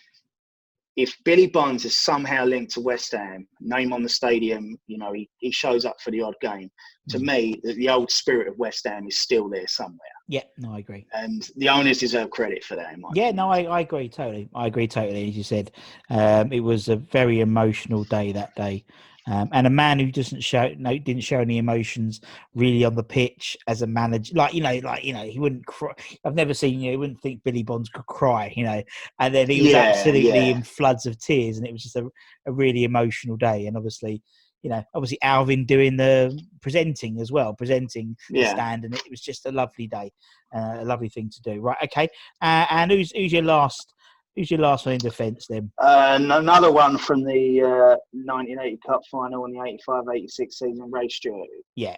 [0.97, 5.13] if Billy Bonds is somehow linked to West Ham, name on the stadium, you know
[5.13, 6.71] he, he shows up for the odd game.
[7.11, 10.45] To me, the, the old spirit of West Ham is still there somewhere, Yeah.
[10.57, 11.07] No, I agree.
[11.13, 12.95] and the owners deserve credit for that.
[12.95, 13.37] In my Yeah, opinion.
[13.37, 14.49] no, I, I agree totally.
[14.55, 15.29] I agree totally.
[15.29, 15.71] As you said,
[16.09, 18.85] um, it was a very emotional day that day,
[19.27, 22.21] um, and a man who doesn't show no didn't show any emotions
[22.55, 24.35] really on the pitch as a manager.
[24.35, 25.93] Like you know, like you know, he wouldn't cry.
[26.25, 26.93] I've never seen you.
[26.93, 28.53] know, wouldn't think Billy Bonds could cry.
[28.55, 28.83] You know,
[29.19, 30.45] and then he was Yeah, absolutely yeah.
[30.45, 32.07] in floods of tears, and it was just a,
[32.47, 33.67] a really emotional day.
[33.67, 34.23] And obviously.
[34.63, 39.21] You know, obviously Alvin doing the presenting as well, presenting the stand, and it was
[39.21, 40.11] just a lovely day,
[40.57, 41.61] uh, a lovely thing to do.
[41.61, 42.09] Right, okay.
[42.41, 43.93] Uh, and who's who's your last?
[44.37, 45.71] Who's your last one in defence then?
[45.79, 51.49] Uh, another one from the uh, 1980 Cup final and the 85-86 season, Ray Stewart.
[51.77, 51.97] Yeah,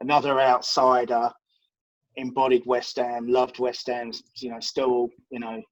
[0.00, 1.30] another outsider,
[2.16, 4.12] embodied West Ham, loved West Ham.
[4.36, 5.62] You know, still, you know,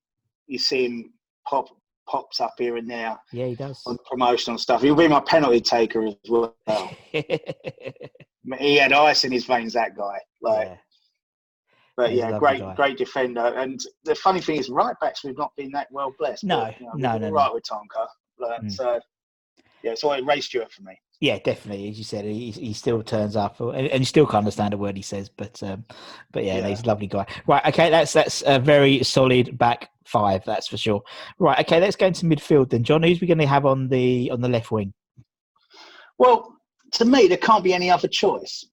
[0.47, 1.13] you see him
[1.47, 1.69] pop
[2.07, 3.83] pops up here and there yeah, he does.
[3.87, 4.83] on promotional stuff.
[4.83, 6.55] He'll be my penalty taker as well.
[7.13, 10.19] he had ice in his veins, that guy.
[10.43, 10.77] Like, yeah,
[11.97, 12.75] but he's yeah, great, guy.
[12.75, 13.53] great defender.
[13.57, 16.45] And the funny thing is, right backs we've not been that well blessed.
[16.45, 17.37] No, but, you know, no, no, all no.
[17.37, 18.07] right with Tonka.
[18.39, 18.73] Like, Mm.
[18.73, 19.01] So
[19.83, 20.99] yeah, so it Ray Stewart for me.
[21.21, 21.89] Yeah, definitely.
[21.91, 24.77] As you said, he, he still turns up, and, and you still can't understand a
[24.77, 25.29] word he says.
[25.29, 25.85] But um,
[26.33, 26.69] but yeah, Yeah.
[26.69, 27.27] he's a lovely guy.
[27.47, 31.03] Right, okay, that's that's a very solid back five, that's for sure.
[31.39, 33.03] Right, okay, let's go into midfield then, John.
[33.03, 34.93] Who's we going to have on the on the left wing?
[36.19, 36.57] Well,
[36.93, 38.65] to me, there can't be any other choice.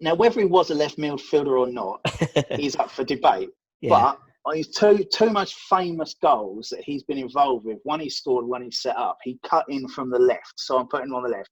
[0.00, 2.00] Now, whether he was a left midfielder or not
[2.58, 3.50] is up for debate.
[3.80, 8.00] yeah, But on his two two most famous goals that he's been involved with, one
[8.00, 9.18] he scored, one he set up.
[9.22, 11.50] He cut in from the left, so I'm putting him on the left.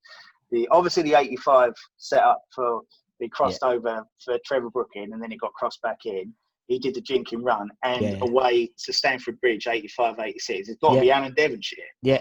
[0.50, 2.82] The obviously the 85 set up for
[3.18, 6.32] he crossed over for Trevor Brooking, and then he got crossed back in.
[6.68, 8.16] He did the jinking run and Yeah.
[8.22, 10.68] away to Stamford Bridge, 85, 86.
[10.68, 11.00] It's got to Yeah.
[11.00, 12.20] be Alan Devonshire, yeah,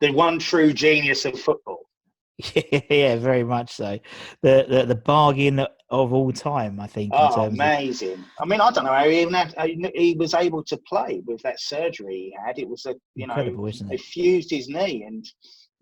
[0.00, 1.83] the one true genius of football.
[2.90, 3.98] yeah, very much so.
[4.42, 7.12] The the, the bargain of all time, I think.
[7.12, 8.24] in Oh, terms of- amazing!
[8.40, 9.54] I mean, I don't know how he even had,
[9.94, 12.58] he was able to play with that surgery he had.
[12.58, 14.00] It was a you know incredible, isn't they it?
[14.00, 15.24] fused his knee and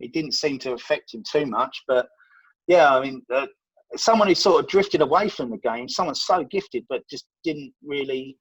[0.01, 1.75] it didn't seem to affect him too much.
[1.89, 2.07] But
[2.69, 3.47] yeah, I mean, uh,
[3.97, 7.73] someone who sort of drifted away from the game, someone so gifted but just didn't
[7.85, 8.37] really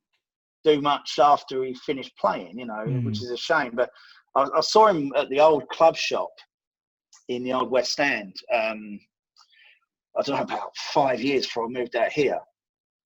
[0.63, 3.05] do much after he finished playing, you know, Mm.
[3.05, 3.71] which is a shame.
[3.73, 3.89] But
[4.35, 6.29] I, I saw him at the old club shop
[7.35, 8.35] in the old West End.
[8.53, 8.99] Um,
[10.17, 12.39] I don't know about five years before I moved out here,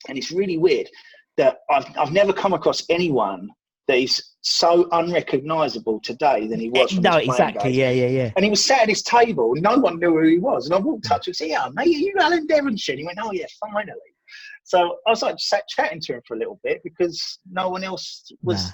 [0.07, 0.89] and it's really weird
[1.37, 3.49] that I've I've never come across anyone
[3.87, 6.97] that is so unrecognisable today than he was.
[6.97, 7.69] Eh, no, exactly.
[7.71, 7.77] days.
[7.77, 8.31] Yeah, yeah, yeah.
[8.35, 9.53] And he was sat at his table.
[9.55, 10.65] No one knew who he was.
[10.65, 12.93] And I walked up to him and said, Yeah, mate, are you Alan Devonshire?
[12.93, 13.93] And he went, Oh, yeah, finally.
[14.63, 17.83] So I was like, sat chatting to him for a little bit because no one
[17.83, 18.71] else was Nah.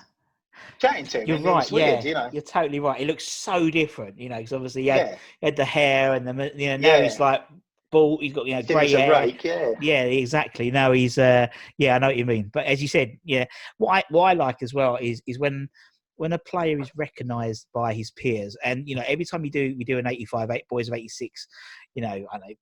[0.79, 1.27] Chatting to him.
[1.27, 1.55] You're right.
[1.55, 2.29] was weird, yeah, you know.
[2.33, 2.99] you're totally right.
[3.01, 5.15] It looks so different, you know, because obviously he had, Yeah.
[5.39, 7.03] he had the hair and the you know now Yeah.
[7.03, 7.43] he's like
[7.91, 8.21] bald.
[8.21, 9.11] He's got you know grey hair.
[9.11, 9.71] rake, yeah.
[9.81, 10.71] Yeah, exactly.
[10.71, 11.47] Now he's uh
[11.77, 12.49] yeah, I know what you mean.
[12.53, 13.45] But as you said, yeah,
[13.77, 15.69] what I what I like as well is is when
[16.15, 19.75] when a player is recognised by his peers, and you know, every time you do
[19.77, 21.47] we do an eighty five eight boys of eighty six,
[21.95, 22.53] you know, I know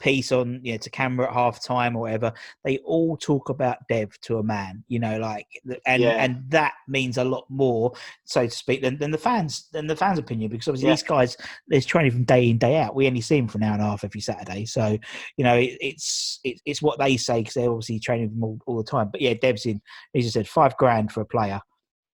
[0.00, 2.32] piece on you know to camera at half time or whatever,
[2.64, 5.46] they all talk about Dev to a man, you know, like
[5.86, 6.22] and Yeah.
[6.22, 7.92] and that means a lot more,
[8.24, 10.94] so to speak, than, than the fans than the fans' opinion because obviously Yeah.
[10.94, 11.36] these guys
[11.68, 12.94] there's training from day in day out.
[12.94, 14.98] We only see them for an hour and a half every Saturday, so
[15.36, 18.58] you know it, it's it, it's what they say because they're obviously training them all,
[18.66, 19.08] all the time.
[19.10, 19.80] But yeah, Dev's in.
[20.14, 21.60] As you said, five grand for a player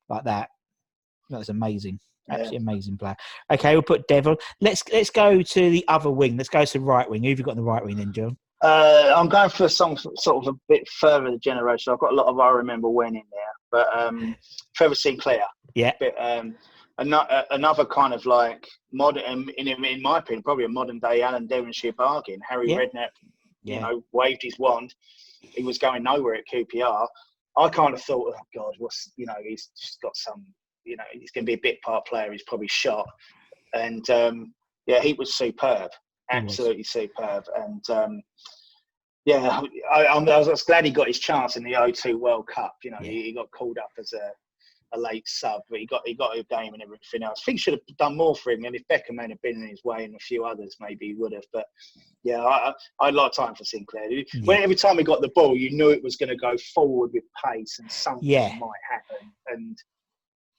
[0.09, 0.51] like that.
[1.31, 1.99] That's amazing.
[2.29, 2.35] Yeah.
[2.35, 3.17] Absolutely amazing player.
[3.53, 4.37] Okay, we'll put Devil.
[4.61, 6.37] Let's let's go to the other wing.
[6.37, 7.23] Let's go to the right wing.
[7.23, 8.37] Who have you got on the right wing then, John?
[8.63, 11.93] Uh, I'm going for some sort of a bit further the generation.
[11.93, 14.35] I've got a lot of I remember when in there, but um,
[14.75, 15.43] Trevor Sinclair.
[15.75, 15.93] Yeah.
[16.01, 16.57] Bit, um,
[16.99, 21.21] another, another kind of like modern, um, in, in my opinion, probably a modern day
[21.23, 22.41] Alan Devonshire bargain.
[22.49, 22.79] Harry Yeah.
[22.79, 23.11] Redknapp,
[23.63, 23.81] you Yeah.
[23.81, 24.95] know, waved his wand.
[25.43, 27.07] He was going nowhere at QPR.
[27.59, 30.47] I kind of thought, oh God, what's you know, he's just got some,
[30.87, 32.33] you know, he's going to be a bit part player.
[32.33, 33.07] He's probably shot,
[33.75, 34.55] and um,
[34.87, 35.91] yeah, he was superb,
[36.31, 36.45] He was.
[36.45, 38.23] absolutely superb, and um,
[39.25, 39.61] yeah,
[39.93, 42.75] I, I'm, I was glad he got his chance in the 0-2 World Cup.
[42.85, 43.11] You know, Yeah.
[43.11, 44.31] he, he got called up as a,
[44.97, 47.41] a late sub, but he got he got a game and everything else.
[47.43, 48.65] I think he should have done more for him.
[48.65, 51.33] And if Beckham had been in his way and a few others, maybe he would
[51.33, 51.43] have.
[51.53, 51.67] But
[52.23, 54.09] yeah, I, I I had a lot of time for Sinclair.
[54.45, 57.11] When every time he got the ball, you knew it was going to go forward
[57.13, 58.53] with pace and something Yeah.
[58.61, 59.33] might happen.
[59.49, 59.77] And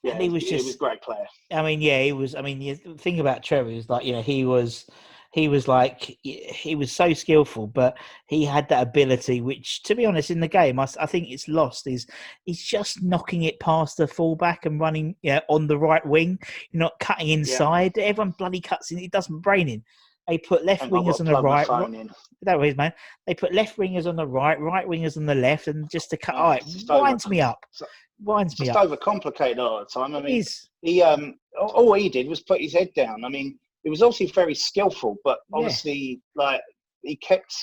[0.08, 1.26] yeah, And he was just- was great player.
[1.52, 2.36] I mean, yeah, he was.
[2.36, 4.90] I mean, the thing about Trevor is like, you know, he was,
[5.34, 10.06] he was like, he was so skillful, but he had that ability, which, to be
[10.06, 11.86] honest, in the game, I think it's lost.
[11.86, 12.08] Is
[12.44, 16.40] he's just knocking it past the fullback and running yeah, on the right wing.
[16.72, 17.98] You're not cutting inside.
[17.98, 19.00] Everyone bloody cuts in.
[19.00, 19.84] It doesn't brain in.
[20.28, 21.68] They put left wingers on the right.
[21.94, 22.10] in.
[22.42, 22.92] That was man.
[23.26, 26.18] They put left wingers on the right, right wingers on the left, and just to
[26.18, 26.36] cut.
[26.36, 27.66] Yeah, Oh, it just over- winds me up.
[27.72, 27.86] so-
[28.24, 28.90] Winds me Just up.
[28.90, 30.16] overcomplicated all the time.
[30.16, 30.44] I mean,
[30.82, 33.24] he um all- he did was put his head down.
[33.24, 35.58] I mean, he was obviously very skillful, but Yeah.
[35.58, 36.62] obviously like
[37.04, 37.56] he kept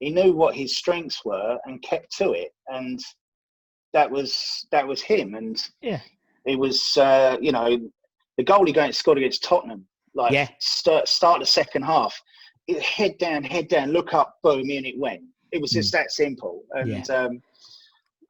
[0.00, 3.00] he knew what his strengths were and kept to it, and
[3.94, 5.34] that was that was him.
[5.34, 6.00] And Yeah.
[6.44, 7.90] it was uh, you know
[8.36, 9.86] the goal he against scored against Tottenham.
[10.14, 10.48] Like Yeah.
[10.60, 12.20] start start the second half,
[12.68, 15.22] it, head down, head down, look up, boom, in it went.
[15.52, 17.42] It was just that simple, and um,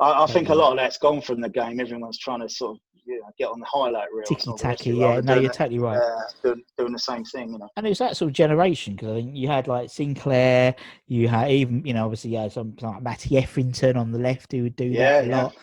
[0.00, 1.80] I, I think a lot of that's gone from the game.
[1.80, 4.24] Everyone's trying to sort of you know, get on the highlight reel.
[4.26, 4.98] Ticky all the rest of tacky.
[4.98, 5.20] Yeah.
[5.20, 5.98] No, you're totally right.
[5.98, 7.68] Uh, doing, doing the same thing, you know.
[7.76, 10.74] and it was that sort of generation because I think you had like Sinclair,
[11.06, 14.52] you had even you know obviously you had some like Matty Etherington on the left
[14.52, 15.42] who would do Yeah, that a yeah.
[15.44, 15.56] lot.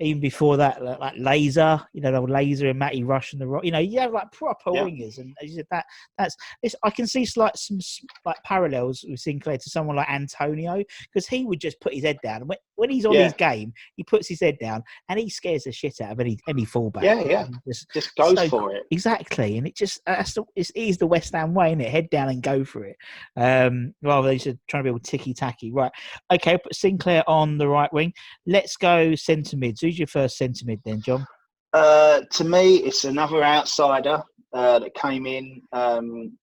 [0.00, 3.64] Even before that, like, like Laser, you know, Laser and Matty Rush and the right,
[3.64, 4.84] you know, you have like proper Yeah.
[4.84, 7.80] wingers, and as you said, that that's it's, I can see like some
[8.24, 12.18] like parallels with Sinclair to someone like Antonio because he would just put his head
[12.22, 13.24] down and when, when he's on Yeah.
[13.24, 16.38] his game, he puts his head down and he scares the shit out of any
[16.48, 17.02] any fullback.
[17.02, 17.46] Yeah, yeah.
[17.66, 18.84] Just, Just goes So- for it.
[18.90, 21.88] exactly, and it just that's the, it's, it is the West Ham way, is it?
[21.90, 22.96] Head down and go for it,
[23.36, 25.72] um, rather than just trying to be all ticky tacky.
[25.72, 25.92] Right,
[26.32, 26.56] okay.
[26.56, 28.12] Put Sinclair on the right wing.
[28.46, 29.76] Let's go centre mid.
[29.80, 31.26] Who's your first centre mid then, John?
[31.72, 34.22] Uh, to me, it's another outsider
[34.54, 36.38] uh, that came in um,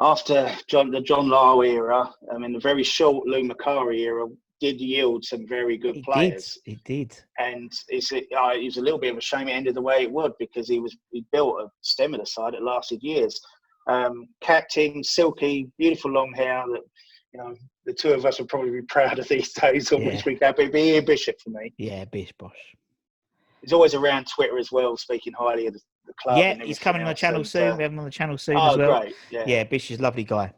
[0.00, 2.10] after John, the John Lyall era.
[2.32, 4.26] I mean, the very short Lou Macari era
[4.60, 6.58] did yield some very good He players.
[6.64, 6.80] did.
[6.86, 7.16] He did.
[7.38, 9.82] and it's a, uh, it was a little bit of a shame it ended the
[9.82, 13.02] way it would because he was he built a stem of the side that lasted
[13.02, 13.40] years.
[13.88, 16.82] Um, captain, silky, beautiful long hair that
[17.32, 17.54] you know
[17.86, 19.90] the two of us would probably be proud of these days.
[19.92, 20.08] Of Yeah.
[20.08, 21.72] which we have, but it'd be Ian Bishop for me.
[21.78, 22.52] Yeah, Bish Bosh.
[23.62, 26.38] He's always around Twitter as well, speaking highly of the, the club.
[26.38, 27.72] yeah, he's coming on the channel soon.
[27.72, 29.00] uh, we have him on the channel soon oh, as well.
[29.00, 29.14] great!
[29.30, 30.52] Yeah, Yeah, Bish is a lovely guy.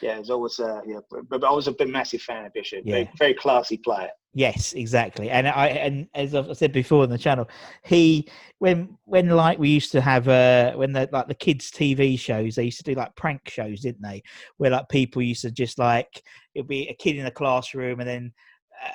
[0.00, 0.18] Yeah.
[0.18, 2.82] He's always uh, yeah, but, but I was a big massive fan of Bishop.
[2.84, 2.92] Yeah.
[2.92, 4.10] Very, very classy player.
[4.34, 5.30] Yes, exactly.
[5.30, 7.48] And I and as I've said before on the channel,
[7.84, 8.28] he
[8.58, 12.54] when when like we used to have uh when the like the kids TV shows,
[12.54, 14.22] they used to do like prank shows, didn't they?
[14.58, 16.22] Where like people used to just like
[16.54, 18.32] it'd be a kid in a classroom and then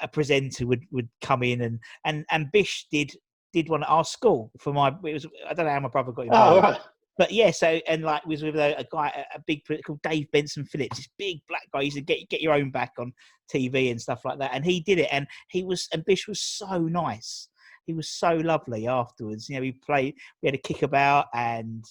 [0.02, 3.12] a presenter would would come in and and and Bish did
[3.52, 6.12] did one at our school for my it was I don't know how my brother
[6.12, 6.66] got involved.
[6.66, 6.82] Oh, right.
[7.22, 10.26] But yeah, so and like was with a, a guy, a, a big called Dave
[10.32, 11.84] Benson Phillips, this big black guy.
[11.84, 13.14] He said, get get your own back on
[13.54, 15.08] TV and stuff like that, and he did it.
[15.12, 17.48] And he was and Bish was so nice.
[17.86, 19.48] He was so lovely afterwards.
[19.48, 21.86] You know, we played, we had a kickabout, and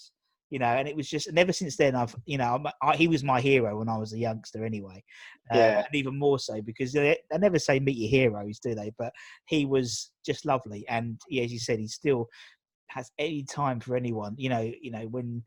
[0.51, 1.29] you know, and it was just.
[1.29, 4.13] And ever since then, I've you know, I, he was my hero when I was
[4.13, 5.05] a youngster, anyway.
[5.53, 5.79] Uh, Yeah.
[5.87, 8.91] and even more so because they, they never say meet your heroes, do they?
[8.99, 9.13] But
[9.47, 12.27] he was just lovely, and yeah, as you said, he's still
[12.91, 14.35] has any time for anyone.
[14.37, 15.43] You know, you know when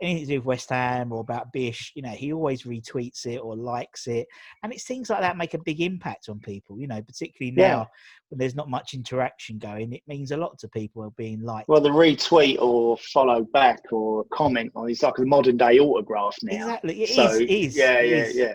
[0.00, 3.38] anything to do with West Ham or about Bish, you know, he always retweets it
[3.38, 4.26] or likes it,
[4.62, 6.78] and it's things like that make a big impact on people.
[6.78, 7.68] You know, particularly Yeah.
[7.68, 7.88] now
[8.28, 11.68] when there's not much interaction going, it means a lot to people being liked.
[11.68, 16.36] Well, the retweet or follow back or comment on it's like a modern day autograph
[16.42, 16.54] now.
[16.56, 17.16] exactly, it is.
[17.16, 17.76] so, It is.
[17.76, 18.36] Yeah, it yeah, is.
[18.36, 18.54] yeah.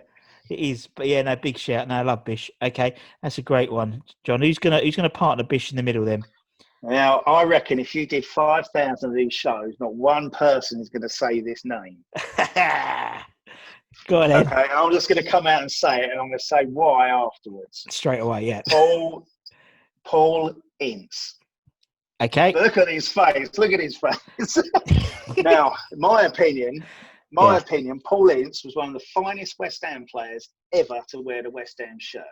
[0.50, 1.88] It is, but yeah, no, big shout.
[1.88, 2.52] No, I love Bish.
[2.62, 4.42] Okay, that's a great one, John.
[4.42, 6.24] Who's gonna who's gonna partner Bish in the middle then?
[6.84, 11.04] Now, I reckon if you did 5,000 of these shows, not one person is going
[11.04, 12.04] to say this name.
[14.08, 16.38] Go ahead Okay, I'm just going to come out and say it, and I'm going
[16.38, 17.86] to say why afterwards.
[17.90, 18.46] straight away.
[18.46, 18.62] Yeah.
[18.68, 19.26] Paul,
[20.04, 21.38] Paul Ince.
[22.22, 22.52] Okay.
[22.54, 23.58] Look at his face.
[23.58, 24.58] Look at his face.
[25.44, 26.84] now, my opinion,
[27.32, 27.58] my Yeah.
[27.60, 31.50] opinion, Paul Ince was one of the finest West Ham players ever to wear the
[31.50, 32.24] West Ham shirt.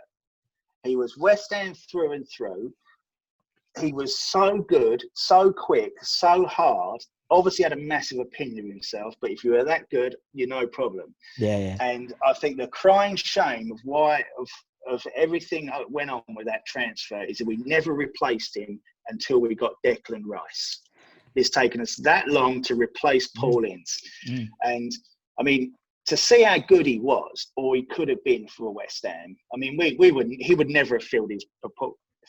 [0.84, 2.74] He was West Ham through and through.
[3.80, 7.02] He was so good, so quick, so hard.
[7.30, 10.68] Obviously, had a massive opinion of himself, but if you were that good, you're no
[10.68, 11.16] problem.
[11.38, 11.78] Yeah, yeah.
[11.80, 14.48] And I think the crying shame of why of
[14.90, 19.40] of everything that went on with that transfer is that we never replaced him until
[19.40, 20.82] we got Declan Rice.
[21.36, 24.02] It's taken us that long to replace Paul Ince.
[24.28, 24.48] Mm.
[24.64, 24.92] And
[25.40, 25.74] I mean,
[26.08, 29.36] to see how good he was, or he could have been for West Ham.
[29.54, 31.46] I mean, we, we wouldn't he would never have filled his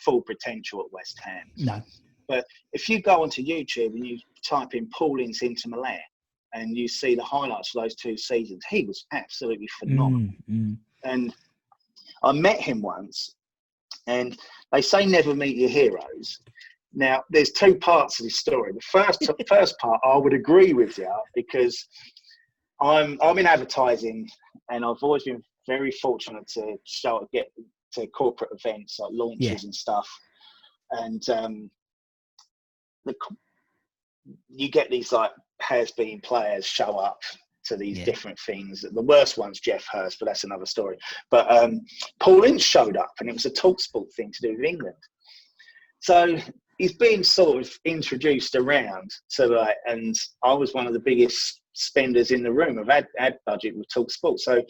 [0.04, 1.50] full potential at West Ham.
[1.56, 1.82] No.
[2.28, 5.98] But if you go onto YouTube and you type in Paul Ince into Milan
[6.54, 10.76] and you see the highlights for those two seasons, he was absolutely phenomenal Mm, mm.
[11.04, 11.34] and
[12.22, 13.34] I met him once,
[14.06, 14.38] and
[14.70, 16.38] they say never meet your heroes.
[16.94, 18.72] Now, there's two parts of this story.
[18.72, 21.86] The first first part, I would agree with you because
[22.80, 24.28] I'm I'm in advertising,
[24.70, 27.50] and I've always been very fortunate to show get
[27.92, 29.58] to corporate events like launches Yeah.
[29.64, 30.08] and stuff,
[30.92, 31.70] and um,
[33.04, 33.14] the
[34.48, 37.20] you get these like has-been players show up
[37.64, 38.04] to these Yeah.
[38.04, 38.82] different things.
[38.82, 40.98] The worst one's Geoff Hurst, but that's another story.
[41.30, 41.80] But um,
[42.20, 44.96] Paul Ince showed up, and it was a talksport thing to do with England.
[46.00, 46.38] So
[46.78, 51.60] he's been sort of introduced around to like, and I was one of the biggest
[51.74, 54.38] spenders in the room of ad, ad budget with talksport.
[54.40, 54.62] So.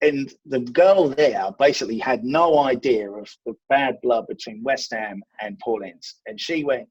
[0.00, 5.22] And the girl there basically had no idea of the bad blood between West Ham
[5.40, 6.20] and Paul Ince.
[6.26, 6.88] And she went,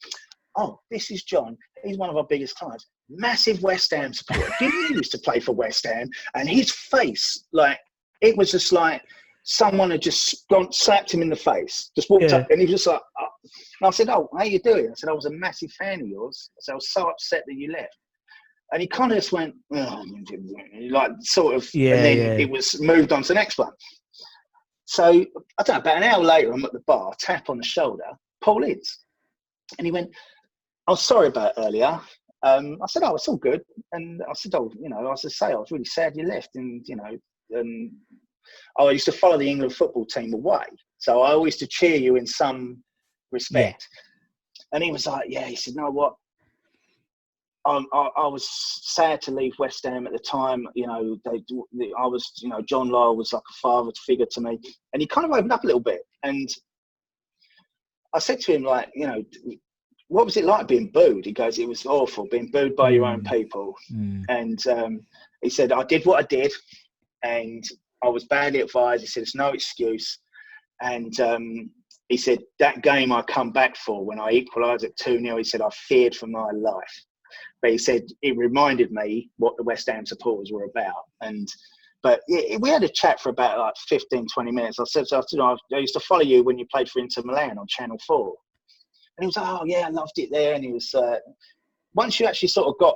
[0.58, 1.56] Oh, this is John.
[1.84, 2.88] He's one of our biggest clients.
[3.10, 4.52] Massive West Ham supporter.
[4.60, 6.10] Didn't he used to play for West Ham?
[6.36, 7.80] And his face, like,
[8.22, 9.02] it was just like
[9.44, 12.38] someone had just gone, slapped him in the face, just walked Yeah.
[12.38, 13.28] up, and he was just like, oh.
[13.80, 16.08] and I said, "Oh, how you doing?" I said, "I was a massive fan of
[16.08, 17.96] yours." I said, "I was so upset that you left."
[18.72, 20.06] And he kind of just went, oh,
[20.90, 22.44] like, sort of, Yeah, and then yeah.
[22.44, 23.72] it was moved on to the next one.
[24.86, 25.06] So
[25.58, 25.80] I don't know.
[25.80, 28.06] About an hour later, I'm at the bar, tap on the shoulder,
[28.42, 29.06] Paul Ince,
[29.78, 30.10] and he went,
[30.88, 32.00] "I was sorry about earlier."
[32.44, 33.62] Um, I said, "Oh, it's all good."
[33.92, 36.26] And I said, "Oh, you know," I was to say, I was really sad you
[36.26, 37.18] left, and you know,
[37.52, 37.92] and
[38.78, 40.64] oh, I used to follow the England football team away,
[40.98, 42.84] So I always to cheer you in some
[43.32, 43.88] respect.
[44.72, 46.16] And he was like, yeah, he said, no, what?
[47.68, 50.68] I, I, I was sad to leave West Ham at the time.
[50.74, 51.44] You know, they,
[51.74, 54.60] they, I was, you know, John Lyall was like a father figure to me,
[54.94, 56.02] and he kind of opened up a little bit.
[56.24, 56.50] And
[58.14, 59.24] I said to him, like, you know,
[60.08, 61.26] what was it like being booed?
[61.26, 63.76] He goes, it was awful being booed by your own people.
[63.92, 64.24] Mm.
[64.30, 65.00] And um,
[65.42, 66.54] he said, I did what I did,
[67.24, 67.64] and
[68.04, 69.02] I was badly advised.
[69.02, 70.20] He said, it's no excuse.
[70.82, 71.70] And um,
[72.08, 75.44] he said, that game I come back for when I equalised at 2 0, he
[75.44, 77.04] said, I feared for my life.
[77.62, 81.06] But he said, it reminded me what the West Ham supporters were about.
[81.22, 81.48] And
[82.04, 84.80] but yeah, we had a chat for about like 15, 20 minutes.
[84.80, 87.24] I said, so I, said, I used to follow you when you played for Inter
[87.26, 88.34] Milan on Channel 4.
[89.18, 90.54] And he was like, oh, yeah, I loved it there.
[90.54, 91.18] And he was, uh,
[91.96, 92.96] once you actually sort of got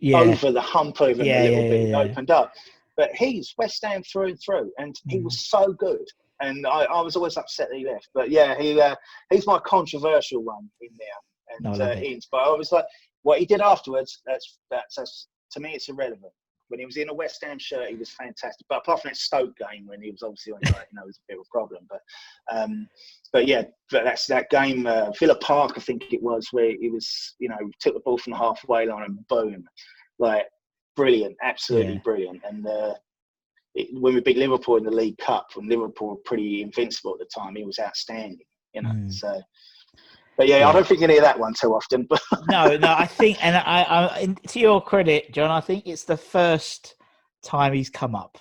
[0.00, 0.18] Yeah.
[0.18, 2.52] over the hump over Yeah, a little yeah, bit, yeah, opened up.
[2.96, 5.24] But he's West Ham through and through, and he Mm.
[5.24, 6.04] was so good.
[6.40, 8.08] And I, I was always upset that he left.
[8.14, 8.96] But yeah, he uh,
[9.30, 11.08] he's my controversial one in there.
[11.56, 12.00] And I uh.
[12.00, 12.84] Ian's, but I was like,
[13.22, 16.32] what he did afterwards, that's, that's that's to me, it's irrelevant.
[16.68, 18.64] When he was in a West Ham shirt, he was fantastic.
[18.68, 21.18] But apart from that Stoke game, when he was obviously on, you know, it was
[21.18, 21.84] a bit of a problem.
[21.90, 22.00] But
[22.56, 22.88] um,
[23.32, 26.88] but yeah, but that's that game, uh, Villa Park, I think it was, where he
[26.88, 29.64] was, you know, took the ball from the halfway line and boom,
[30.20, 30.46] like
[30.94, 32.00] brilliant, absolutely Yeah.
[32.04, 32.40] brilliant.
[32.48, 32.94] And uh,
[33.74, 37.18] it, when we beat Liverpool in the League Cup, when Liverpool were pretty invincible at
[37.18, 38.38] the time, he was outstanding.
[38.74, 39.12] You know, Mm.
[39.12, 39.42] so.
[40.40, 40.70] But yeah, Yeah.
[40.70, 42.06] I don't think you hear that one too often.
[42.08, 45.86] But no, no, I think, and I, I, and to your credit, John, I think
[45.86, 46.94] it's the first
[47.42, 48.38] time he's come up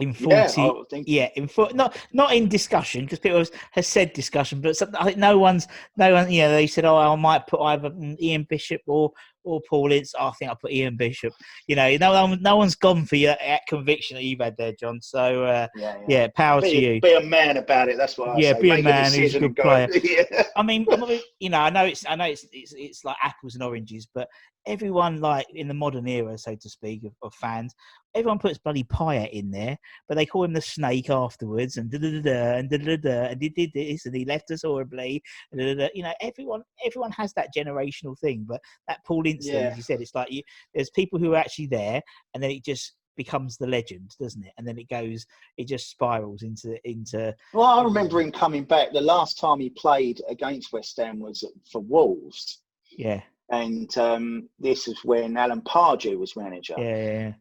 [0.00, 0.62] in forty.
[0.62, 4.76] yeah, Yeah, in for, not not in discussion because people has, has said discussion, but
[4.76, 6.30] some, I think no one's no one.
[6.30, 9.12] You know, they said, "Oh, I might put either Ian Bishop or
[9.44, 11.32] or Paul Ince." Oh, I think I'll put Ian Bishop.
[11.68, 14.72] You know, no one, no one's gone for your that conviction that you've had there,
[14.72, 15.00] John.
[15.00, 16.04] So uh, yeah, yeah.
[16.08, 17.00] yeah, power to you.
[17.00, 17.96] be a man about it.
[17.96, 18.62] That's what I Yeah, say.
[18.62, 19.88] be a Make man who's a good player.
[20.02, 20.42] yeah.
[20.56, 23.16] I mean, I mean, you know, I know it's, I know it's, it's, it's like
[23.22, 24.28] apples and oranges, but
[24.66, 27.74] everyone, like in the modern era, so to speak, of, of fans,
[28.14, 29.76] everyone puts bloody Payet in there,
[30.08, 33.22] but they call him the snake afterwards, and da da da and da da da,
[33.30, 35.88] and he did this, and he left us horribly, and da, da, da.
[35.94, 39.60] you know, everyone, everyone has that generational thing, but that Paul Ince Yeah.
[39.60, 40.42] as you said, it's like you,
[40.74, 42.02] there's people who are actually there,
[42.34, 44.52] and then it just becomes the legend, doesn't it?
[44.58, 45.24] And then it goes,
[45.56, 48.92] it just spirals into into Well, I remember him coming back.
[48.92, 54.88] The last time he played against West Ham was for Wolves, yeah, and um, this
[54.88, 56.74] is when Alan Pardew was manager.
[56.78, 57.32] yeah, yeah, yeah.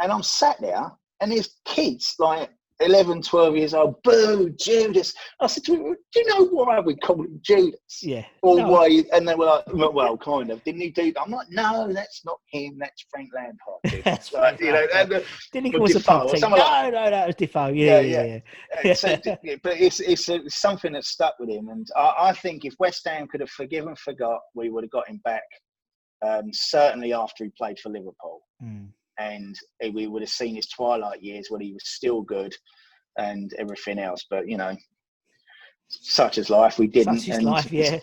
[0.00, 0.90] And I'm sat there,
[1.20, 2.50] and there's kids like
[2.80, 4.00] 11, 12 years old.
[4.04, 5.12] Boo, Judas!
[5.40, 8.24] I said to him, "Do you know why we call him Judas?" yeah.
[8.42, 8.68] Or No.
[8.68, 9.02] why?
[9.12, 11.22] And they were like, "Well, well, kind of." Didn't he do that?
[11.22, 12.76] I'm like, "No, that's not him.
[12.78, 14.86] That's Frank Lampard." That's like, you know,
[15.52, 16.38] Didn't he call us a?
[16.40, 17.68] No, like- no, no, it was Defoe.
[17.68, 18.40] Yeah, Yeah, yeah,
[18.84, 18.94] yeah.
[18.94, 19.16] so,
[19.62, 23.06] but it's, it's it's something that stuck with him, and I, I think if West
[23.06, 25.42] Ham could have forgiven, forgot, we would have got him back.
[26.26, 28.88] Um, certainly after he played for Liverpool, Mm.
[29.18, 29.56] And
[29.92, 32.54] we would have seen his twilight years when he was still good,
[33.18, 34.24] and everything else.
[34.30, 34.76] But you know,
[35.88, 36.78] such is life.
[36.78, 37.20] We didn't.
[37.20, 38.00] Such is and life, yeah.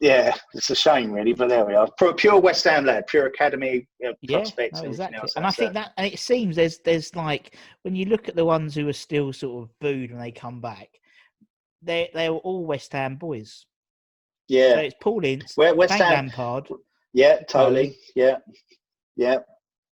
[0.00, 1.32] yeah, it's a shame, really.
[1.32, 1.88] But there we are.
[2.16, 4.74] Pure, West Ham lad, pure academy uh, Yeah, prospects.
[4.74, 5.18] no, and exactly.
[5.18, 5.36] else.
[5.36, 8.44] And I think that, and it seems there's there's like when you look at the
[8.44, 10.88] ones who are still sort of booed when they come back,
[11.82, 13.64] they they were all West Ham boys.
[14.50, 16.26] So yeah, it's Paul Ince, Where West Ham.
[16.26, 16.68] Lampard.
[17.12, 17.96] Yeah, totally.
[18.14, 18.36] Yeah,
[19.16, 19.38] yeah.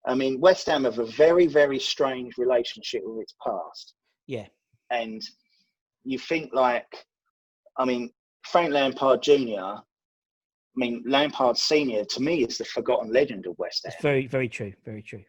[0.06, 3.94] I mean, West Ham have a very, very strange relationship with its past,
[4.26, 4.46] Yeah,
[4.90, 5.20] and
[6.04, 6.86] you think like,
[7.76, 8.10] I mean,
[8.44, 9.32] Frank Lampard Jr.
[9.60, 9.80] I
[10.76, 14.48] mean, Lampard Senior to me is the forgotten legend of West Ham, it's very very
[14.48, 15.24] true, very true.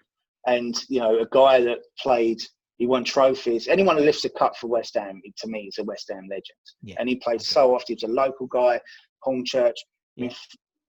[0.46, 2.40] and you know, a guy that played.
[2.80, 3.68] He won trophies.
[3.68, 6.44] Anyone who lifts a cup for West Ham, to me, is a West Ham legend.
[6.84, 7.86] Yeah, And he played so often.
[7.88, 8.80] He was a local guy,
[9.26, 9.74] Hornchurch.
[10.16, 10.30] Mean,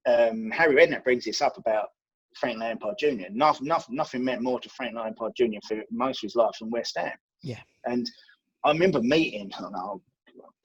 [0.07, 1.89] um, Harry Redknapp brings this up about
[2.39, 3.27] Frank Lampard Jr.
[3.31, 5.59] Nothing, nothing, nothing meant more to Frank Lampard Jr.
[5.67, 7.13] for most of his life than West Ham.
[7.43, 7.61] Yeah.
[7.85, 8.09] And
[8.65, 10.03] I remember meeting, I don't know, I'll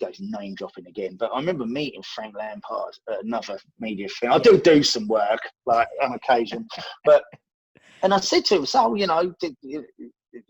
[0.01, 4.29] go name dropping again, but I remember meeting Frank Lampard at another media thing.
[4.29, 6.67] I do do some work, like on occasion,
[7.05, 7.23] but
[8.01, 9.85] and I said to him, so you know, you-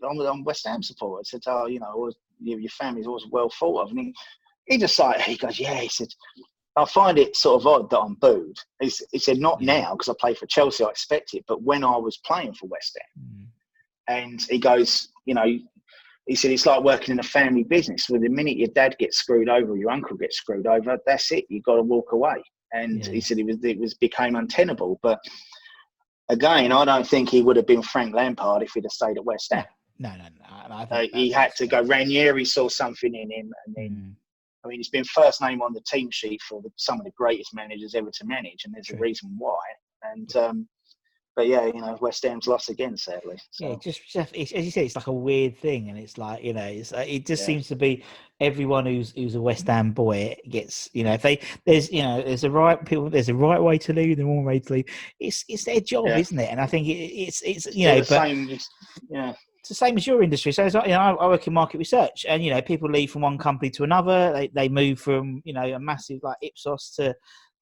[0.02, 1.20] I'm West Ham supporter.
[1.20, 2.10] I said, oh, you know,
[2.40, 3.90] your family's always well thought of.
[3.90, 4.14] And he,
[4.66, 6.08] he just like, he goes, yeah, he said,
[6.76, 8.56] I find it sort of odd that I'm booed.
[8.80, 11.62] He, s- he said, not now because I play for Chelsea, I expect it, but
[11.62, 13.24] when I was playing for West Ham.
[13.24, 13.46] Mm.
[14.08, 15.46] And he goes, you know,
[16.26, 18.08] he said, it's like working in a family business.
[18.08, 21.44] Where the minute your dad gets screwed over, your uncle gets screwed over, that's it.
[21.48, 22.36] You've got to walk away.
[22.72, 23.12] And Yeah.
[23.12, 24.98] he said it was, it was became untenable.
[25.02, 25.20] But
[26.28, 29.24] again, I don't think he would have been Frank Lampard if he'd have stayed at
[29.24, 29.64] West Ham.
[29.98, 30.74] No, no, no.
[30.74, 31.82] I Uh, he had to go.
[31.82, 34.16] Ranieri saw something in him, and then Mm,
[34.64, 37.12] I mean, he's been first name on the team sheet for the, some of the
[37.12, 38.96] greatest managers ever to manage, and there's True.
[38.96, 39.58] a reason why.
[40.02, 40.68] And um,
[41.36, 43.36] but yeah, you know, West Ham's lost again, sadly.
[43.50, 43.68] So.
[43.68, 46.64] Yeah, just, as you said, it's like a weird thing, and it's like you know,
[46.64, 47.46] it's uh, it just Yeah.
[47.46, 48.04] seems to be
[48.40, 52.22] everyone who's who's a West Ham boy gets you know if they there's you know
[52.22, 54.86] there's a right people there's a right way to leave, the wrong way to leave.
[55.18, 56.18] It's it's their job, Yeah.
[56.18, 56.50] isn't it?
[56.50, 58.58] And I think it, it's it's you know, the but same,
[59.10, 59.34] yeah,
[59.64, 60.52] it's the same as your industry.
[60.52, 62.90] So it's like, you know, I, I work in market research, and you know, people
[62.90, 64.30] leave from one company to another.
[64.34, 67.16] They they move from you know a massive like Ipsos to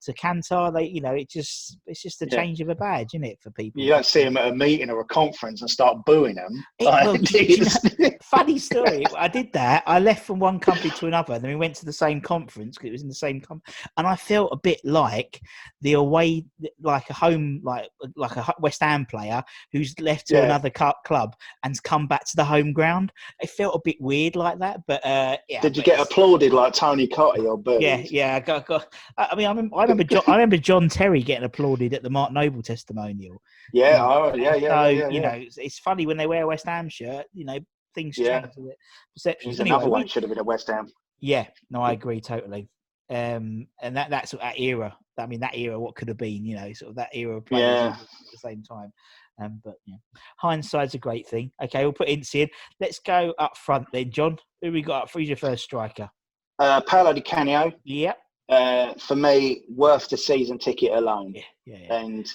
[0.04, 0.72] to Kantar.
[0.72, 2.36] They you know it just it's just a Yeah.
[2.38, 3.80] change of a badge, isn't it, for people?
[3.82, 6.64] you don't see them at a meeting or a conference and start booing them.
[6.78, 9.04] It- Like, well, it's- Funny story.
[9.16, 9.82] I did that.
[9.86, 12.76] I left from one company to another, and then we went to the same conference
[12.76, 13.74] because it was in the same company.
[13.96, 15.40] And I felt a bit like
[15.80, 16.44] the away,
[16.80, 19.42] like a home, like like a West Ham player
[19.72, 20.44] who's left to Yeah.
[20.44, 21.34] another club
[21.64, 23.12] and come back to the home ground.
[23.40, 25.60] It felt a bit weird like that, but uh, yeah.
[25.60, 27.78] Did you get applauded like Tony Cottee or Boo?
[27.80, 28.36] Yeah, yeah.
[28.36, 31.22] I, got, got, I I mean, I remember, I remember, John, I remember John Terry
[31.22, 33.40] getting applauded at the Mark Noble testimonial.
[33.72, 34.68] yeah, oh, yeah, yeah.
[34.68, 37.26] so yeah, yeah, you know, it's, it's funny when they wear a West Ham shirt.
[37.32, 37.58] You know,
[37.94, 38.78] things change with it.
[39.14, 39.60] Perceptions.
[39.60, 40.88] Anyway, another one should have been at West Ham.
[41.20, 42.68] yeah, no, I agree totally.
[43.10, 44.96] Um, and that that's that era.
[45.18, 47.44] I mean, that era, what could have been, you know, sort of that era of
[47.44, 47.88] players Yeah.
[48.00, 48.92] at the same time.
[49.42, 49.96] Um, but yeah,
[50.38, 51.50] hindsight's a great thing.
[51.62, 52.48] Okay, we'll put Ince in.
[52.80, 54.38] Let's go up front then, John.
[54.62, 55.10] Who we got up?
[55.12, 56.08] Who's your first striker?
[56.58, 58.16] Uh, Paolo Di Canio, Yep.
[58.48, 61.32] Uh, for me, worth the season ticket alone.
[61.34, 61.94] Yeah, yeah, yeah.
[61.94, 62.26] and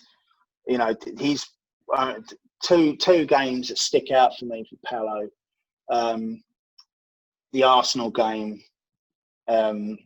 [0.67, 1.47] you know he's
[1.95, 2.15] uh,
[2.63, 5.29] two two games that stick out for me for Paolo.
[5.91, 6.43] Um,
[7.53, 8.61] the Arsenal game,
[9.47, 9.97] um,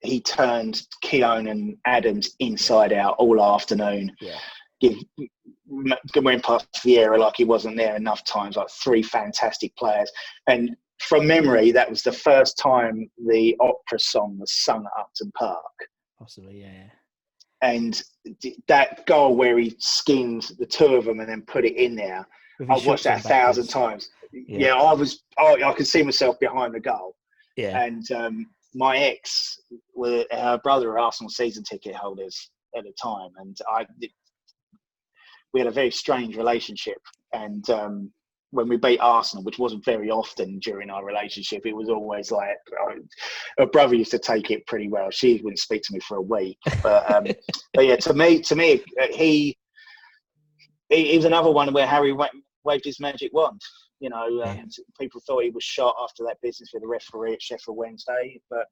[0.00, 4.14] he turned Keown and Adams inside out all afternoon.
[4.20, 4.38] Yeah.
[4.80, 4.94] Give,
[5.68, 10.10] went past Vieira like he wasn't there enough times, like three fantastic players.
[10.48, 15.32] And from memory, that was the first time the opera song was sung at Upton
[15.38, 15.88] Park
[16.18, 16.72] Possibly, yeah.
[17.62, 17.70] yeah.
[17.70, 18.02] and
[18.68, 22.26] that goal where he skinned the two of them and then put it in there,
[22.70, 24.08] I've watched that a thousand times.
[24.32, 27.16] Yeah, I was, I, I could see myself behind the goal.
[27.56, 29.60] Yeah, And um, my ex,
[29.94, 33.86] were, her brother were Arsenal season ticket holders at the time, and I,
[35.52, 36.98] we had a very strange relationship.
[37.32, 38.10] And um,
[38.50, 42.56] when we beat Arsenal, which wasn't very often during our relationship, it was always like
[43.58, 45.10] her brother used to take it pretty well.
[45.10, 47.24] She wouldn't speak to me for a week, but um,
[47.74, 49.56] but yeah, to me, to me, he
[50.88, 52.28] he, was another one where Harry wa-
[52.64, 53.60] waved his magic wand.
[54.00, 54.64] You know,
[55.00, 58.66] people thought he was shot after that business with the referee at Sheffield Wednesday, but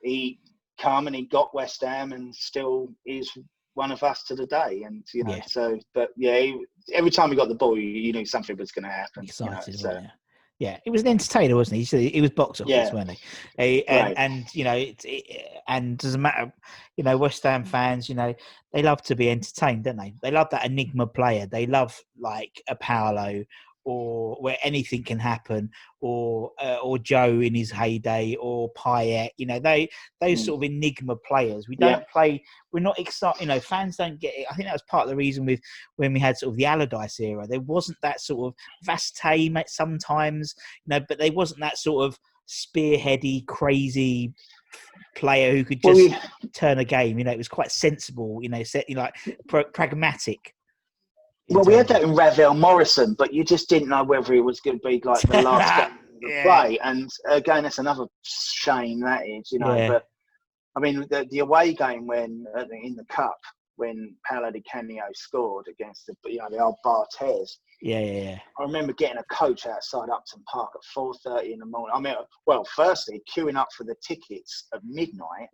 [0.00, 0.40] he
[0.78, 3.30] come and he got West Ham and still is
[3.74, 4.82] one of us to the day.
[4.86, 5.44] And you know, Yeah.
[5.46, 8.72] so but yeah, he, every time he got the ball, you, you knew something was
[8.72, 9.24] going to happen.
[9.24, 10.08] you know, excited, so- you?
[10.60, 11.82] Yeah, he was an entertainer, wasn't he?
[11.84, 12.92] He, he was box office, Yeah.
[12.94, 13.18] wasn't he?
[13.58, 14.14] He- and, Right.
[14.16, 16.52] and you know, it, it, and doesn't matter.
[16.96, 18.32] You know, West Ham fans, you know,
[18.72, 20.14] they love to be entertained, don't they?
[20.22, 21.46] They love that enigma player.
[21.46, 23.44] They love like a Paolo
[23.84, 25.70] or where anything can happen,
[26.00, 29.30] or uh, or Joe in his heyday, or Payet.
[29.36, 29.88] You know, they
[30.20, 30.44] those Mm.
[30.46, 31.68] sort of enigma players.
[31.68, 32.04] We don't Yeah.
[32.12, 32.42] play.
[32.72, 33.40] We're not excited.
[33.40, 34.46] You know, fans don't get it.
[34.50, 35.60] I think that was part of the reason with
[35.96, 37.46] when we had sort of the Allardyce era.
[37.46, 38.54] There wasn't that sort of
[38.88, 40.54] Vastay mate, sometimes,
[40.86, 42.18] you know, but there wasn't that sort of
[42.48, 44.32] spearheady, crazy
[45.16, 47.18] player who could Well, just we- turn a game.
[47.18, 48.40] You know, it was quite sensible.
[48.42, 49.14] You know, set, you know, like
[49.48, 50.53] pra- pragmatic.
[51.48, 54.60] Well, we had that in Ravel Morrison, but you just didn't know whether it was
[54.60, 56.42] going to be like the last game of the Yeah.
[56.42, 56.78] play.
[56.82, 59.76] And again, that's another shame that is, you know.
[59.76, 59.88] Yeah.
[59.88, 60.06] But
[60.76, 63.38] I mean, the, the away game when uh, in the cup
[63.76, 67.56] when Paolo Di Canio scored against the you know the old Barthez.
[67.82, 68.38] Yeah, yeah, yeah.
[68.58, 71.92] I remember getting a coach outside Upton Park at four thirty in the morning.
[71.94, 72.14] I mean,
[72.46, 75.48] well, firstly queuing up for the tickets at midnight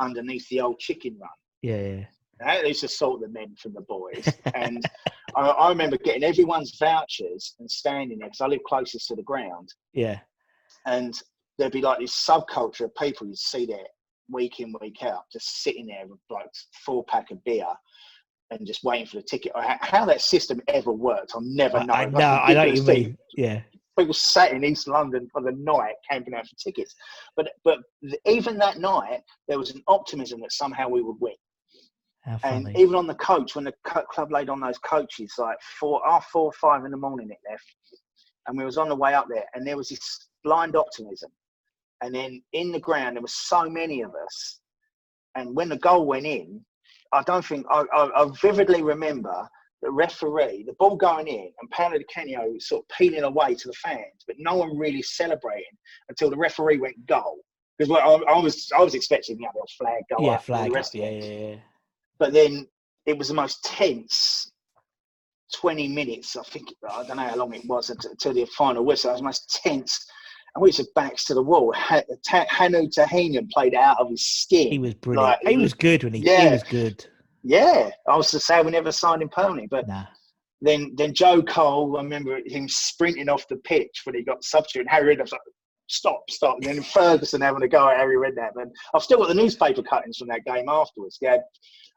[0.00, 1.30] underneath the old chicken run.
[1.62, 2.04] Yeah, yeah.
[2.40, 4.28] That is to sort the men from the boys.
[4.54, 4.84] and
[5.34, 9.22] I, I remember getting everyone's vouchers and standing there because I live closest to the
[9.22, 9.72] ground.
[9.94, 10.18] Yeah.
[10.86, 11.14] And
[11.58, 13.78] there'd be like this subculture of people you'd see there
[14.30, 16.46] week in, week out, just sitting there with like
[16.84, 17.66] four pack of beer
[18.50, 19.52] and just waiting for the ticket.
[19.56, 21.92] How- How that system ever worked, I'll never know.
[21.94, 23.02] I, I Like, know, I know what you thing.
[23.04, 23.18] mean.
[23.36, 23.62] Yeah.
[23.98, 26.94] People sat in East London for the night camping out for tickets.
[27.34, 27.78] But but
[28.26, 31.32] even that night, there was an optimism that somehow we would win.
[32.42, 36.26] And even on the coach, when the club laid on those coaches, like four, half
[36.26, 37.64] four, five in the morning, it left,
[38.46, 41.30] and we was on the way up there, and there was this blind optimism.
[42.02, 44.60] And then in the ground, there was so many of us,
[45.36, 46.60] and when the goal went in,
[47.12, 49.48] I don't think I, I, I vividly remember
[49.82, 53.68] the referee, the ball going in, and Paolo Di Canio sort of peeling away to
[53.68, 55.64] the fans, but no one really celebrating
[56.08, 57.38] until the referee went goal.
[57.78, 60.86] Because I, I was I was expecting the other flag go yeah, up, flag up.
[60.94, 61.56] Yeah, yeah, yeah.
[62.18, 62.66] But then
[63.06, 64.52] it was the most tense
[65.54, 66.36] 20 minutes.
[66.36, 69.10] I think I don't know how long it was until, the final whistle.
[69.10, 70.06] It was the most tense.
[70.54, 71.72] And we just backs to the wall.
[71.76, 74.72] Hannu Tihinen played out of his skin.
[74.72, 75.38] He was brilliant.
[75.44, 76.20] Like, he was good when he.
[76.20, 76.50] He Yeah.
[76.50, 77.04] was good.
[77.42, 80.06] Yeah, I was to say we never signed him permanently, but Nah.
[80.62, 84.88] then then Joe Cole, I remember him sprinting off the pitch when he got substituted.
[84.90, 85.40] Harry Redknapp was like,
[85.86, 86.56] stop, stop.
[86.56, 88.52] And then Ferguson having a go at Harry Redknapp.
[88.56, 91.18] And I've still got the newspaper cuttings from that game afterwards.
[91.20, 91.44] They had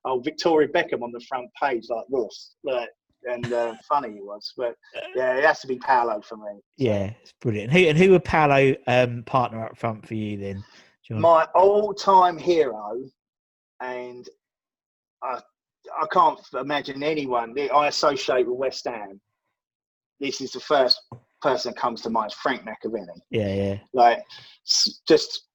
[0.06, 2.56] oh, Victoria Beckham on the front page like this.
[2.64, 2.89] Like,
[3.26, 4.54] and uh, funny he was.
[4.56, 4.76] But
[5.16, 6.62] yeah, it has to be Paolo for me.
[6.78, 7.72] Yeah, it's brilliant.
[7.72, 10.64] Who and who were Paolo um, partner up front for you then?
[11.06, 11.22] John?
[11.22, 13.04] My all time hero,
[13.82, 14.28] and
[15.24, 15.39] I,
[16.00, 19.20] I can't imagine anyone that I associate with West Ham.
[20.20, 21.02] This is the first
[21.41, 23.20] person that comes to mind, Frank McAvenny.
[23.30, 24.24] yeah, yeah, like
[25.08, 25.45] just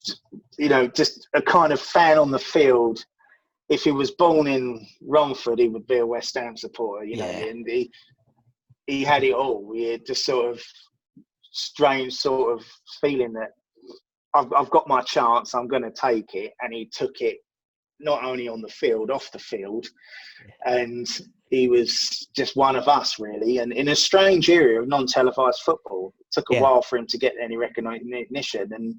[0.58, 3.04] you know just a kind of fan on the field
[3.68, 7.28] if he was born in Romford he would be a West Ham supporter you know
[7.28, 7.46] Yeah.
[7.46, 7.90] and he
[8.86, 10.62] he had it all he had this sort of
[11.52, 12.64] strange sort of
[13.00, 13.50] feeling that
[14.34, 17.38] I've, I've got my chance I'm going to take it and he took it
[18.00, 19.86] not only on the field off the field
[20.66, 21.06] and
[21.50, 26.12] he was just one of us really and in a strange area of non-televised football
[26.18, 26.62] it took a Yeah.
[26.62, 28.96] while for him to get any recognition and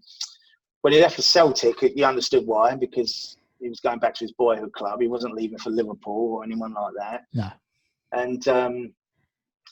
[0.81, 4.31] when he left for Celtic you understood why because he was going back to his
[4.33, 7.49] boyhood club he wasn't leaving for Liverpool or anyone like that no,
[8.13, 8.93] and um,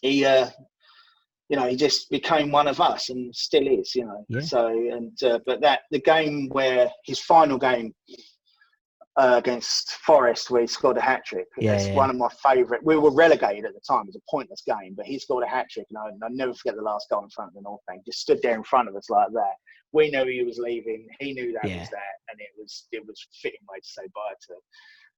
[0.01, 0.47] he uh,
[1.49, 4.41] you know he just became one of us and still is you know Yeah.
[4.41, 7.93] so and uh, but that the game where his final game
[9.15, 11.45] uh, against Forest where he scored a hat trick.
[11.59, 11.95] Yeah, That's yeah.
[11.95, 12.83] one of my favourite.
[12.83, 14.01] We were relegated at the time.
[14.01, 16.53] It was a pointless game, but he scored a hat trick, and I, I'll never
[16.53, 18.03] forget the last goal in front of the North Bank.
[18.05, 19.53] Just stood there in front of us like that.
[19.93, 21.07] We knew he was leaving.
[21.19, 21.79] He knew that Yeah.
[21.79, 24.55] was that, and it was it was fitting way to say bye to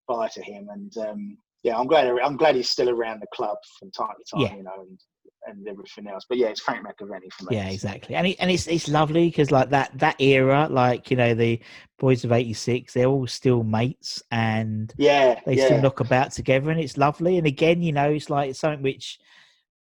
[0.08, 0.68] bye to him.
[0.72, 4.36] And um, yeah, I'm glad I'm glad he's still around the club from time to
[4.38, 4.56] time, Yeah.
[4.58, 5.00] you know, and
[5.48, 6.26] and everything else.
[6.28, 7.58] But yeah, it's Frank McAvenny for me.
[7.58, 8.16] yeah, exactly.
[8.16, 11.60] And it, and it's it's lovely because like that that era, like you know the
[12.00, 15.66] boys of '86, they're all still mates and Yeah, they yeah.
[15.66, 17.38] still knock about together, and it's lovely.
[17.38, 19.20] And again, you know, it's like it's something which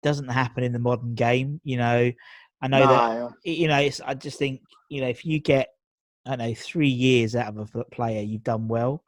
[0.03, 1.61] doesn't happen in the modern game.
[1.63, 2.11] You know,
[2.61, 5.69] I know that No, you know, it's, I just think, you know, if you get,
[6.25, 9.03] I don't know, three years out of a player, you've done well.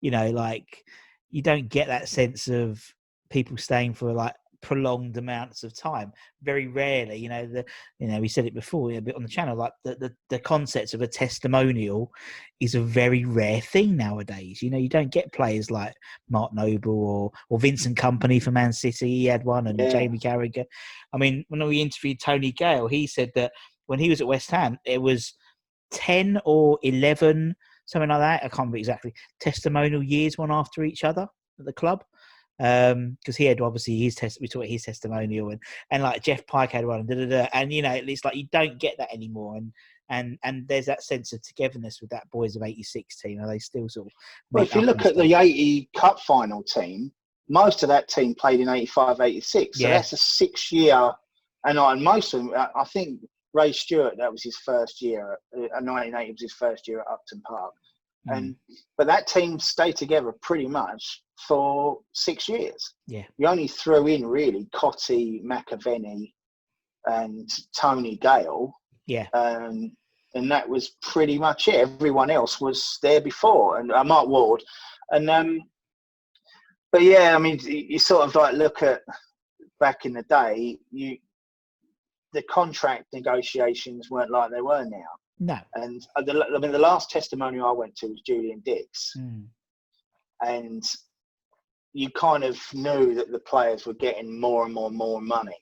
[0.00, 0.84] You know, like
[1.30, 2.82] you don't get that sense of
[3.28, 4.34] people staying for like
[4.66, 6.12] prolonged amounts of time.
[6.42, 7.64] Very rarely, you know, the
[8.00, 10.40] you know, we said it before a bit on the channel, like the the, the
[10.40, 12.10] concept of a testimonial
[12.58, 14.60] is a very rare thing nowadays.
[14.62, 15.94] You know, you don't get players like
[16.28, 19.08] Mark Noble or or Vincent Kompany for Man City.
[19.08, 19.90] He had one, and Yeah.
[19.90, 20.64] Jamie Carragher.
[21.12, 23.52] I mean, when we interviewed Tony Gale, he said that
[23.86, 25.32] when he was at West Ham, it was
[25.92, 27.54] 10 or 11,
[27.86, 28.38] something like that.
[28.38, 29.14] I can't remember exactly.
[29.38, 31.28] Testimonial years, one after each other
[31.60, 32.02] at the club.
[32.58, 36.46] Because he had obviously his test, we talked about his testimonial, and, and like Geoff
[36.46, 38.96] Pike had one, and, da, da, da, and you know, it's like you don't get
[38.98, 39.56] that anymore.
[39.56, 39.72] And
[40.08, 43.40] and and there's that sense of togetherness with that boys of 86 team.
[43.40, 44.12] Are they still sort of.
[44.52, 47.12] Well, if you look at the 80 Cup final team,
[47.48, 49.78] most of that team played in 85, 86.
[49.78, 49.94] So Yeah.
[49.94, 51.12] that's a six year,
[51.64, 53.20] and I, most of them, I think
[53.52, 57.06] Ray Stewart, that was his first year, at- uh, 1980 was his first year at
[57.08, 57.72] Upton Park.
[58.28, 58.36] Mm.
[58.36, 58.56] And
[58.98, 62.94] But that team stayed together pretty much for six years.
[63.06, 63.24] Yeah.
[63.38, 66.32] You only threw in really Cottee, McAvenny,
[67.06, 67.48] and
[67.78, 68.72] Tony Gale
[69.06, 69.26] Yeah.
[69.32, 69.92] um,
[70.34, 71.76] and that was pretty much it.
[71.76, 74.62] Everyone else was there before, and uh, Mark Ward,
[75.10, 75.60] and um,
[76.92, 79.00] but yeah, I mean, you, you sort of like look at
[79.80, 81.16] back in the day, you
[82.32, 85.06] the contract negotiations weren't like they were now,
[85.38, 85.58] No.
[85.74, 89.46] and uh, the, I mean, the last testimonial I went to was Julian Dicks, Mm.
[90.42, 90.82] and
[91.92, 95.56] you kind of knew that the players were getting more and more and more money.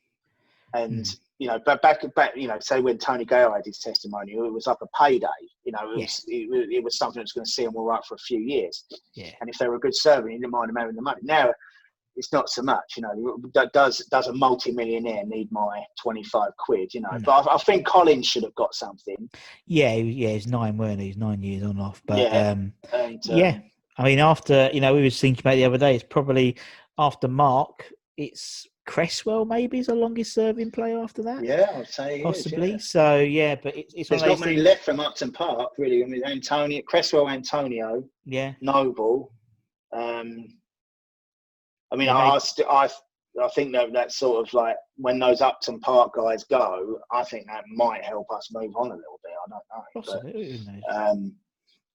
[0.75, 1.19] And Mm.
[1.39, 4.53] you know, but back back, you know, say when Tony Gale had his testimonial, it
[4.53, 5.27] was like a payday.
[5.65, 7.85] You know, it was it, was- it was something that's going to see them all
[7.85, 8.85] right for a few years.
[9.15, 9.31] Yeah.
[9.41, 11.21] And if they were a good servant, you didn't mind them having the money.
[11.25, 11.53] Now
[12.17, 12.95] it's not so much.
[12.97, 13.39] You know,
[13.73, 16.93] does does a multi-millionaire need my twenty-five quid?
[16.95, 17.19] You know, No.
[17.25, 19.29] but I, I think Collins should have got something.
[19.67, 19.95] Yeah.
[19.95, 20.31] Yeah.
[20.31, 21.07] He's nine, weren't he?
[21.09, 22.03] He's nine years on off.
[22.07, 22.51] But Yeah.
[22.51, 23.59] um, And, um, Yeah.
[23.97, 25.95] I mean, after you know, we was thinking about the other day.
[25.95, 26.57] It's probably
[26.99, 27.91] after Mark.
[28.17, 29.45] It's Cresswell.
[29.45, 31.43] Maybe is the longest serving player after that.
[31.43, 32.71] yeah, I'd say he is, possibly.
[32.73, 32.77] yeah.
[32.79, 36.03] So yeah, but it's it's There's not many things- left from Upton Park, really.
[36.05, 38.53] I mean, Antonio, Cresswell, Antonio, Yeah.
[38.61, 39.33] Noble.
[39.93, 40.47] Um,
[41.95, 42.89] I mean, I, I, st- I
[43.41, 47.47] I think that that sort of like when those Upton Park guys go, I think
[47.47, 49.33] that might help us move on a little bit.
[49.47, 50.83] I don't know.
[50.87, 51.35] But, um,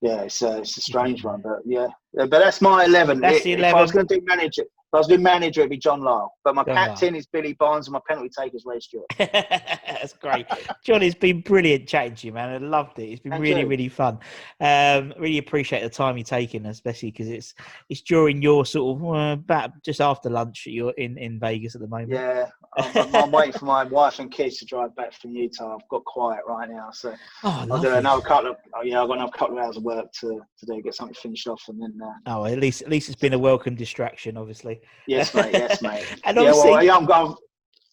[0.02, 3.20] yeah, it's a, it's a strange one, but Yeah, but that's my eleven.
[3.20, 5.70] That's the If I was going to do manager, if I was doing manager, it'd
[5.70, 6.30] be John Lyall.
[6.44, 9.06] But my John captain is Billy Bonds, and my penalty taker is Ray Stewart.
[9.20, 10.48] That's great.
[10.84, 12.50] John, it's been brilliant chatting to you, man.
[12.50, 13.04] I loved it.
[13.04, 13.68] It's been Thank really, you.
[13.68, 14.18] really fun.
[14.60, 17.54] Um, really appreciate the time you're taking, especially because it's
[17.90, 20.64] it's during your sort of uh, about just after lunch.
[20.66, 22.10] You're in in Vegas at the moment.
[22.10, 25.76] Yeah, I'm, I'm waiting for my wife and kids to drive back from Utah.
[25.76, 29.04] I've got quiet right now, so Oh, I'll do another couple of yeah.
[29.04, 31.64] I've got another couple of hours of work to, to do, get something finished off,
[31.68, 34.82] and then uh, Oh, at least at least it's been a welcome distraction, obviously.
[35.08, 36.06] yes, mate, yes, mate.
[36.26, 37.36] And yeah, obviously- well, yeah, I'm going.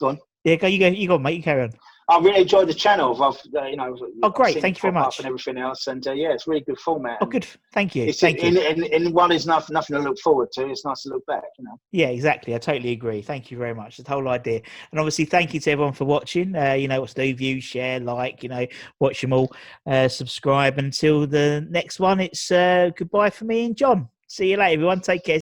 [0.00, 0.18] Go on.
[0.44, 1.36] Yeah, go you go, you go, mate.
[1.38, 1.72] You carry on.
[2.08, 3.20] I really enjoyed the channel.
[3.20, 4.56] I've, uh, you know, Oh, great.
[4.56, 5.18] I've Thank you very much.
[5.18, 7.18] and everything else, and uh, yeah, it's really good format.
[7.20, 7.46] Oh, good.
[7.72, 8.04] Thank you.
[8.04, 8.60] It's Thank in, you.
[8.60, 10.68] in, in one is nothing, nothing to look forward to.
[10.70, 11.80] It's nice to look back, you know.
[11.90, 12.54] Yeah, exactly.
[12.54, 13.22] I totally agree.
[13.22, 13.96] Thank you very much.
[13.96, 14.60] The whole idea,
[14.92, 16.54] and obviously, thank you to everyone for watching.
[16.54, 18.42] Uh, you know, what's do view, share, like.
[18.44, 18.66] You know,
[19.00, 19.52] watch them all.
[19.84, 20.78] Uh, subscribe.
[20.78, 24.08] Until the next one, it's uh, goodbye for me and John.
[24.28, 25.00] See you later, everyone.
[25.00, 25.40] Take care.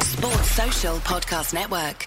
[0.00, 2.06] Sports Social Podcast Network.